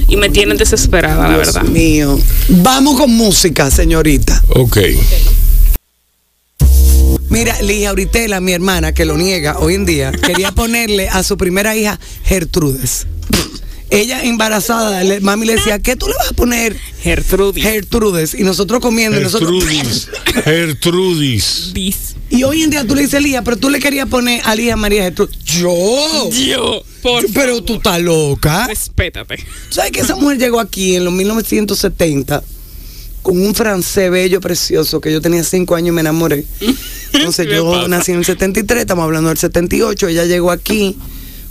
[0.07, 1.63] y me tienen desesperada la verdad.
[1.63, 2.17] mío.
[2.49, 4.41] Vamos con música señorita.
[4.49, 4.77] Ok.
[7.29, 11.37] Mira, Ligia Auritela, mi hermana, que lo niega hoy en día, quería ponerle a su
[11.37, 13.05] primera hija Gertrudes
[13.89, 16.75] ella embarazada, mami le decía, ¿qué tú le vas a poner?
[17.01, 17.63] Gertrudis.
[17.63, 18.33] Gertrudes.
[18.33, 19.17] Y nosotros comiendo.
[19.17, 20.09] Gertrudis.
[20.43, 21.73] Gertrudis.
[22.29, 24.75] Y hoy en día tú le dices Lía, pero tú le querías poner a Lía
[24.75, 25.37] María Gertrudis.
[25.45, 26.29] Yo.
[26.31, 26.83] Yo.
[27.33, 28.67] pero tú estás loca.
[28.67, 29.37] Respétate.
[29.69, 32.43] ¿Sabes que esa mujer llegó aquí en los 1970?
[33.27, 36.45] con un francés bello, precioso, que yo tenía cinco años y me enamoré.
[37.11, 40.95] Entonces yo nací en el 73, estamos hablando del 78, ella llegó aquí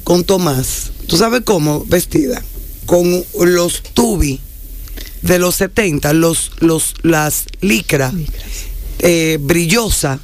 [0.02, 0.92] con Tomás.
[1.06, 1.84] ¿Tú sabes cómo?
[1.86, 2.42] Vestida.
[2.86, 4.40] Con los tubi
[5.22, 8.14] de los 70, los, los, las licras,
[9.00, 10.20] eh, brillosa.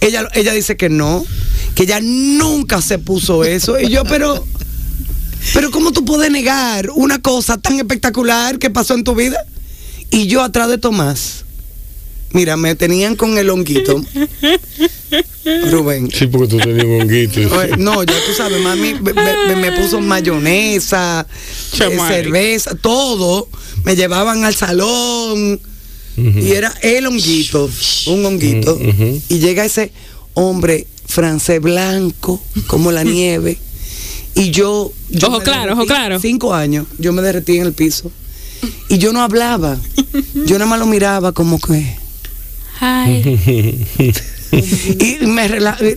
[0.00, 1.24] Ella, ella dice que no,
[1.74, 3.78] que ella nunca se puso eso.
[3.78, 4.44] Y yo, pero,
[5.54, 9.38] pero ¿cómo tú puedes negar una cosa tan espectacular que pasó en tu vida?
[10.10, 11.44] Y yo atrás de Tomás
[12.32, 14.02] Mira, me tenían con el honguito.
[15.70, 16.10] Rubén.
[16.12, 17.40] Sí, porque tú tenías un honguito.
[17.78, 21.26] No, ya tú sabes, mami me, puso mayonesa,
[21.80, 23.48] eh, cerveza, todo.
[23.84, 25.60] Me llevaban al salón.
[26.16, 27.70] y era el honguito,
[28.06, 28.78] un honguito,
[29.28, 29.92] y llega ese
[30.34, 33.58] hombre francés blanco como la nieve
[34.34, 38.10] y yo, ojo claro, ojo claro, cinco años, yo me derretí en el piso
[38.88, 39.78] y yo no hablaba,
[40.46, 41.96] yo nada más lo miraba como que,
[44.52, 45.48] y me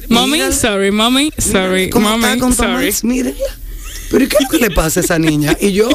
[0.09, 2.93] Mommy, sorry, mommy, sorry, mommy, sorry.
[4.11, 5.55] Pero ¿qué, ¿qué le pasa a esa niña?
[5.61, 5.89] Y yo,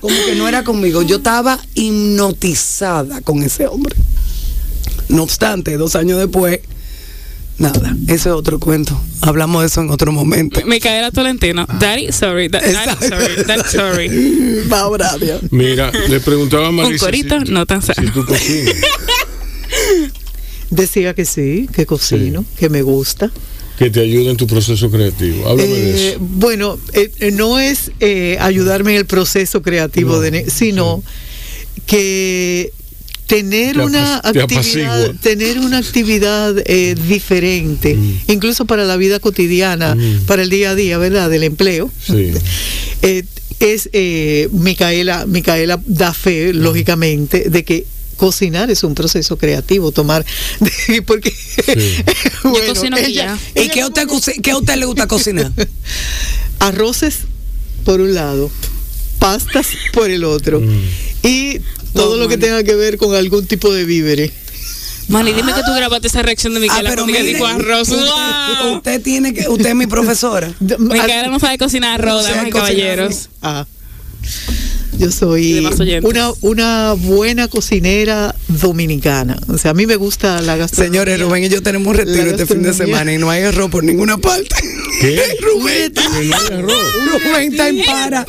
[0.00, 3.96] como que no era conmigo, yo estaba hipnotizada con ese hombre.
[5.08, 6.60] No obstante, dos años después,
[7.58, 9.00] nada, ese es otro cuento.
[9.22, 10.60] Hablamos de eso en otro momento.
[10.66, 14.08] Micaela Tolentino, Daddy, sorry, daddy, sorry, daddy, sorry.
[14.70, 14.90] Va,
[15.50, 16.92] Mira, le preguntaba a Marisa.
[16.92, 18.02] Un corito no tan sano.
[18.02, 18.26] Si tú.
[20.72, 23.30] Decía que sí, que cocino, que me gusta.
[23.78, 25.46] Que te ayuda en tu proceso creativo.
[25.46, 26.18] Háblame de eh, eso.
[26.18, 27.90] Bueno, eh, eh, no es
[28.40, 31.02] ayudarme en el proceso creativo, de, sino
[31.84, 32.72] que
[33.26, 38.20] tener una actividad tener una actividad diferente mm.
[38.28, 40.26] incluso para la vida cotidiana mm.
[40.26, 42.32] para el día a día verdad del empleo sí.
[43.60, 43.88] es
[44.52, 46.56] Micaela Micaela da fe mm.
[46.58, 47.86] lógicamente de que
[48.16, 50.24] cocinar es un proceso creativo, tomar
[51.06, 51.34] porque
[52.44, 52.96] bueno,
[53.54, 54.06] ¿Y qué usted
[54.42, 55.52] qué a usted le gusta cocinar?
[56.58, 57.20] Arroces
[57.84, 58.50] por un lado,
[59.18, 60.82] pastas por el otro mm.
[61.22, 61.60] y
[61.94, 64.32] todo lo que tenga que ver con algún tipo de víveres.
[65.08, 67.88] Mani, dime que tú grabaste esa reacción de Micaela ah, cuando dijo arroz.
[67.88, 70.52] Usted, tiene que, usted es mi profesora.
[70.78, 73.28] Micaela no sabe cocinar arroz, damas y caballeros.
[73.42, 73.66] Ah.
[74.98, 75.66] Yo soy
[76.02, 79.38] una, una buena cocinera dominicana.
[79.48, 81.00] O sea, a mí me gusta la gastronomía.
[81.00, 83.70] Señores, Rubén y yo tenemos un retiro este fin de semana y no hay arroz
[83.70, 84.56] por ninguna parte.
[85.00, 85.20] ¿Qué?
[85.40, 86.02] Rubén está,
[86.60, 88.26] Rubén está en para.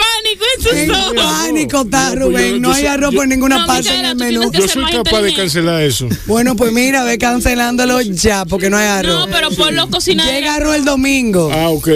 [0.71, 2.61] En pánico está Rubén.
[2.61, 4.51] No hay arroz por ninguna parte en el menú.
[4.51, 6.07] Yo soy capaz de cancelar eso.
[6.25, 9.27] Bueno, pues mira, ve cancelándolo ya porque no hay arroz.
[9.27, 10.31] No, pero por los cocineros.
[10.31, 11.51] Llega arroz el domingo.
[11.53, 11.89] Ah, ok.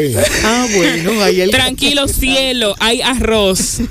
[0.43, 1.51] Ah, bueno, ahí el...
[1.51, 3.82] Tranquilo, cielo, hay arroz.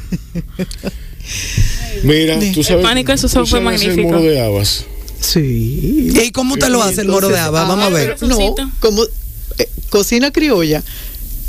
[2.03, 2.79] Mira, tú sabes.
[2.79, 4.01] El pánico eso fue magnífico.
[4.01, 4.85] El moro de habas.
[5.21, 6.13] Sí.
[6.15, 7.67] ¿Y cómo usted lo hace el moro de habas?
[7.67, 8.17] Vamos a ver.
[8.23, 9.05] No, como
[9.59, 10.83] eh, cocina criolla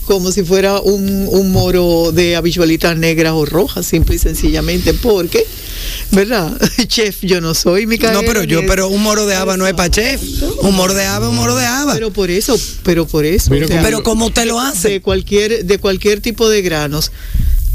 [0.07, 5.45] como si fuera un, un, moro de habichuelitas negras o rojas, simple y sencillamente, porque,
[6.11, 6.57] ¿verdad?
[6.87, 9.73] Chef, yo no soy mi No, pero yo, pero un moro de haba no es
[9.73, 10.21] para chef.
[10.61, 11.93] Un moro de haba, un moro de haba.
[11.93, 13.51] Pero por eso, pero por eso.
[13.51, 14.89] pero como usted lo hace.
[14.89, 17.11] De cualquier, de cualquier tipo de granos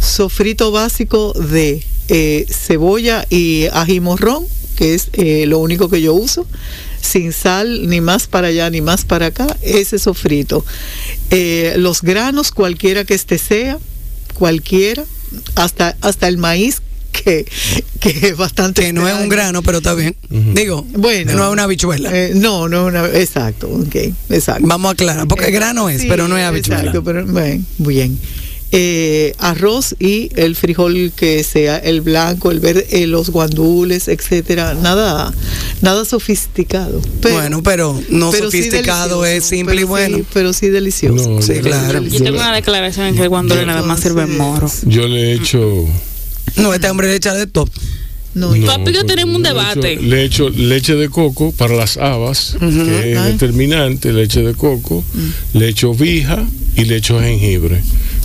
[0.03, 4.45] sofrito básico de eh, cebolla y ají morrón,
[4.77, 6.47] que es eh, lo único que yo uso,
[7.01, 10.65] sin sal, ni más para allá, ni más para acá, ese sofrito.
[11.31, 13.79] Eh, los granos, cualquiera que este sea,
[14.35, 15.05] cualquiera,
[15.55, 16.83] hasta, hasta el maíz
[17.13, 17.47] que,
[18.01, 18.83] que es bastante.
[18.83, 20.17] Que no es un grano, pero está bien.
[20.29, 22.11] Digo, bueno, no es una habichuela.
[22.35, 23.07] no, no es una.
[23.19, 23.71] Exacto,
[24.29, 24.67] exacto.
[24.67, 26.81] Vamos a aclarar, porque grano es, pero no es habichuela.
[26.81, 27.65] Exacto, pero bien.
[27.79, 28.19] bien.
[28.75, 34.73] Eh, arroz y el frijol que sea el blanco, el verde, eh, los guandules, etcétera,
[34.73, 35.31] nada,
[35.83, 37.03] nada sofisticado.
[37.21, 40.25] bueno, pero no sofisticado es simple y bueno.
[40.33, 41.43] pero sí delicioso.
[41.43, 42.03] sí, claro.
[42.03, 44.71] Yo tengo una declaración en que el guandule nada más sirve moro.
[44.87, 45.87] Yo le he hecho.
[46.57, 47.69] No, este hombre le echa de top.
[48.33, 49.97] No, no yo tenemos un debate.
[49.97, 55.59] Le echo leche de coco para las habas, que es determinante, leche de coco, mm.
[55.59, 56.43] le echo vija
[56.75, 57.83] y le echo jengibre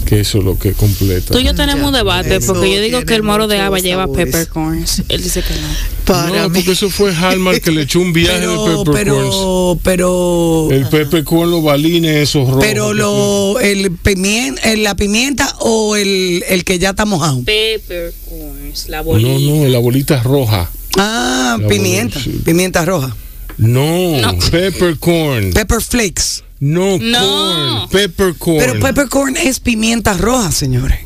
[0.08, 1.34] que eso es lo que completa.
[1.34, 4.08] Tú y yo tenemos un debate, porque yo digo que el moro de haba lleva
[4.08, 5.04] peppercorns.
[5.10, 5.68] Él dice que no.
[6.06, 8.96] Para no, porque eso fue Hallmark que le echó un viaje de peppercorns.
[8.96, 10.70] Pero, pero...
[10.72, 12.64] El peppercorn, los balines, esos rojos.
[12.64, 17.44] Pero lo, el pimienta, la pimienta o el, el que ya está mojado.
[17.44, 19.30] Peppercorns, la bolita.
[19.30, 20.72] No, no, la bolita roja.
[20.98, 23.14] Ah, pimienta, pimienta roja.
[23.58, 25.52] No, no, peppercorn.
[25.52, 26.44] Pepper flakes.
[26.60, 27.20] No, no.
[27.20, 28.58] corn, peppercorn.
[28.58, 31.00] Pero peppercorn es pimienta roja, señores.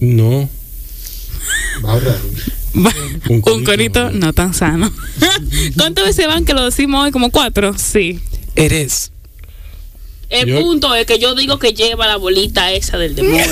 [0.00, 0.48] No.
[3.28, 4.92] un, corito no tan sano.
[5.76, 7.10] ¿Cuántas veces van que lo decimos hoy?
[7.10, 7.76] Como cuatro.
[7.78, 8.20] Sí.
[8.54, 9.12] Eres.
[10.30, 13.42] El punto es que yo digo que lleva la bolita esa del demonio.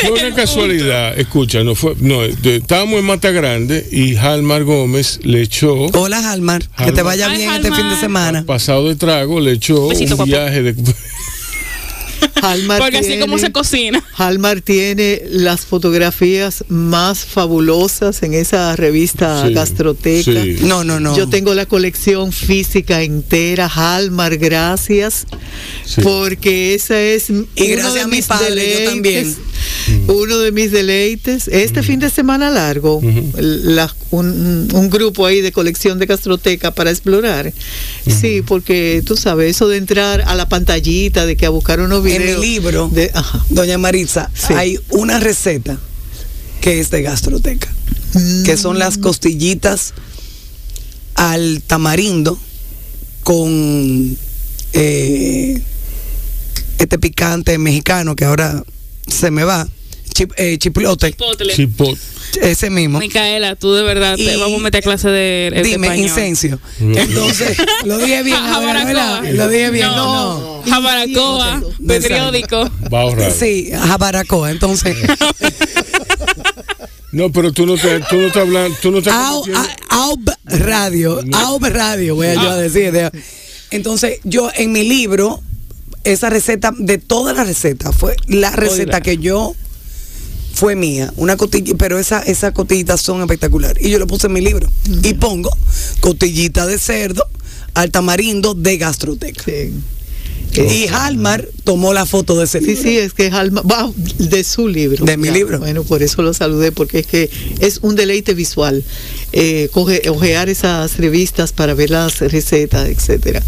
[0.00, 5.42] fue una casualidad, escucha, no fue, no, estábamos en Mata Grande y Halmar Gómez le
[5.42, 5.74] echó.
[5.92, 8.44] Hola Halmar, que te vaya bien este fin de semana.
[8.44, 10.74] Pasado de trago, le echó un viaje de
[12.78, 14.02] Porque así como se cocina.
[14.16, 20.44] Halmar tiene las fotografías más fabulosas en esa revista Gastroteca.
[20.62, 21.16] No, no, no.
[21.16, 23.66] Yo tengo la colección física entera.
[23.66, 25.26] Halmar, gracias.
[26.02, 27.30] Porque esa es.
[27.30, 29.36] Y gracias a mi padre, yo también.
[30.06, 33.00] Uno de mis deleites, este fin de semana largo,
[34.10, 37.52] un, grupo ahí de colección de gastroteca para explorar.
[38.06, 42.02] Sí, porque tú sabes, eso de entrar a la pantallita, de que a buscar unos
[42.02, 42.27] videos.
[42.36, 43.12] Mi libro, de,
[43.48, 45.78] doña Maritza, hay una receta
[46.60, 47.68] que es de gastroteca,
[48.44, 49.00] que son las mm.
[49.00, 49.94] costillitas
[51.14, 52.38] al tamarindo
[53.22, 54.16] con
[54.72, 55.62] eh,
[56.78, 58.62] este picante mexicano que ahora
[59.06, 59.68] se me va,
[60.18, 61.14] chip, eh, chiplote.
[62.42, 62.98] Ese mismo.
[62.98, 66.58] Micaela, tú de verdad te vamos a meter clase de, de Dime, incencio.
[66.80, 69.22] Entonces, lo dije bien, Jabaracoa.
[69.32, 70.62] Lo dije bien, no.
[70.64, 70.70] no.
[70.70, 72.70] Jabaracoa, periódico.
[72.92, 74.96] Va Sí, Jabaracoa, entonces.
[77.10, 79.14] No, pero tú no te, tú no estás hablando, tú no estás
[79.88, 82.56] Aub Radio, Aub Radio, voy a yo a ah.
[82.56, 82.92] decir.
[83.70, 85.40] Entonces, yo en mi libro,
[86.04, 89.54] esa receta, de todas las recetas, fue la receta que yo
[90.58, 93.84] fue mía, una cotilla, pero esa, esas cotillitas son espectaculares.
[93.84, 94.68] Y yo lo puse en mi libro.
[95.04, 95.56] Y pongo
[96.00, 97.24] cotillita de cerdo
[97.74, 99.52] al tamarindo de gastroteca.
[100.52, 102.74] Y Halmar tomó la foto de ese libro.
[102.74, 103.62] Sí, sí, es que Halmar,
[104.18, 105.04] de su libro.
[105.04, 105.60] De mi libro.
[105.60, 107.30] Bueno, por eso lo saludé, porque es que
[107.60, 108.82] es un deleite visual.
[109.32, 109.70] Eh,
[110.08, 113.44] ojear esas revistas para ver las recetas, etcétera.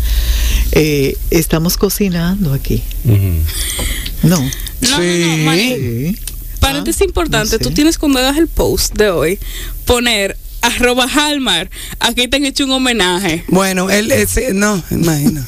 [0.70, 2.84] Eh, estamos cocinando aquí.
[4.22, 4.38] No.
[4.80, 6.16] No, sí.
[6.70, 9.38] Paréntesis ah, importante, tú tienes cuando hagas el post de hoy,
[9.86, 11.68] poner arroba Halmar,
[11.98, 13.44] aquí te han hecho un homenaje.
[13.48, 15.44] Bueno, él ese, no, imagina.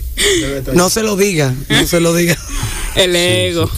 [0.74, 2.36] no se lo diga, no se lo diga.
[2.96, 3.70] El ego.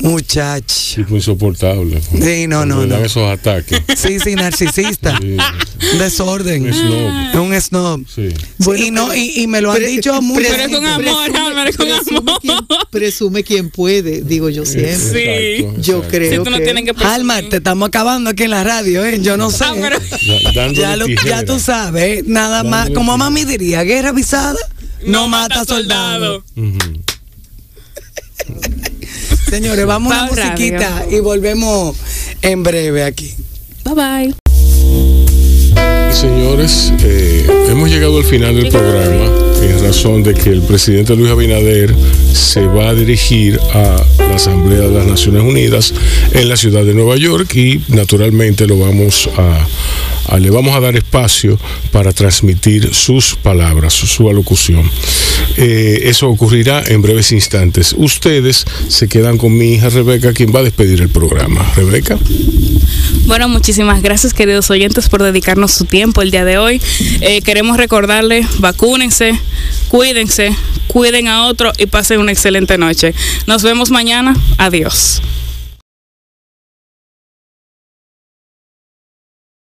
[0.00, 0.96] Muchacho.
[0.96, 2.00] Tipo insoportable.
[2.00, 2.96] Sí, no, no, no.
[2.96, 3.80] esos ataques.
[3.96, 5.18] Sí, sí, narcisista.
[5.98, 6.64] Desorden.
[6.64, 7.42] Un snob.
[7.42, 8.06] Un snob.
[8.08, 8.28] Sí.
[8.76, 10.48] y, no, y, me lo han dicho mucho.
[10.48, 11.32] Pero con amor,
[11.62, 12.40] presume, con amor.
[12.40, 12.58] Quien,
[12.90, 15.58] presume quien puede, digo yo siempre.
[15.58, 15.66] Sí.
[15.82, 16.94] Yo creo sí, que...
[16.94, 19.20] que Alma, te estamos acabando aquí en la radio, ¿eh?
[19.20, 19.64] Yo no sé.
[20.72, 22.90] ya, lo, ya, tú sabes, nada más.
[22.90, 24.56] Como mami diría, guerra avisada
[25.04, 26.44] no, mata soldado.
[29.50, 31.96] Señores, vamos a una musiquita y volvemos
[32.40, 33.34] en breve aquí.
[33.84, 34.34] Bye bye.
[36.12, 39.24] Señores, eh, hemos llegado al final del programa
[39.60, 41.92] en razón de que el presidente Luis Abinader
[42.32, 45.94] se va a dirigir a la Asamblea de las Naciones Unidas
[46.32, 49.66] en la ciudad de Nueva York y naturalmente lo vamos a
[50.38, 51.58] le vamos a dar espacio
[51.92, 54.88] para transmitir sus palabras, su, alocución.
[55.56, 57.94] Eh, eso ocurrirá en breves instantes.
[57.96, 61.64] Ustedes se quedan con mi hija Rebeca, quien va a despedir el programa.
[61.74, 62.18] Rebeca.
[63.26, 66.80] Bueno, muchísimas gracias queridos oyentes por dedicarnos su tiempo el día de hoy.
[67.20, 69.38] Eh, queremos recordarles, vacúnense,
[69.88, 70.54] cuídense,
[70.86, 73.14] cuiden a otro y pasen una excelente noche.
[73.46, 74.36] Nos vemos mañana.
[74.58, 75.20] Adiós.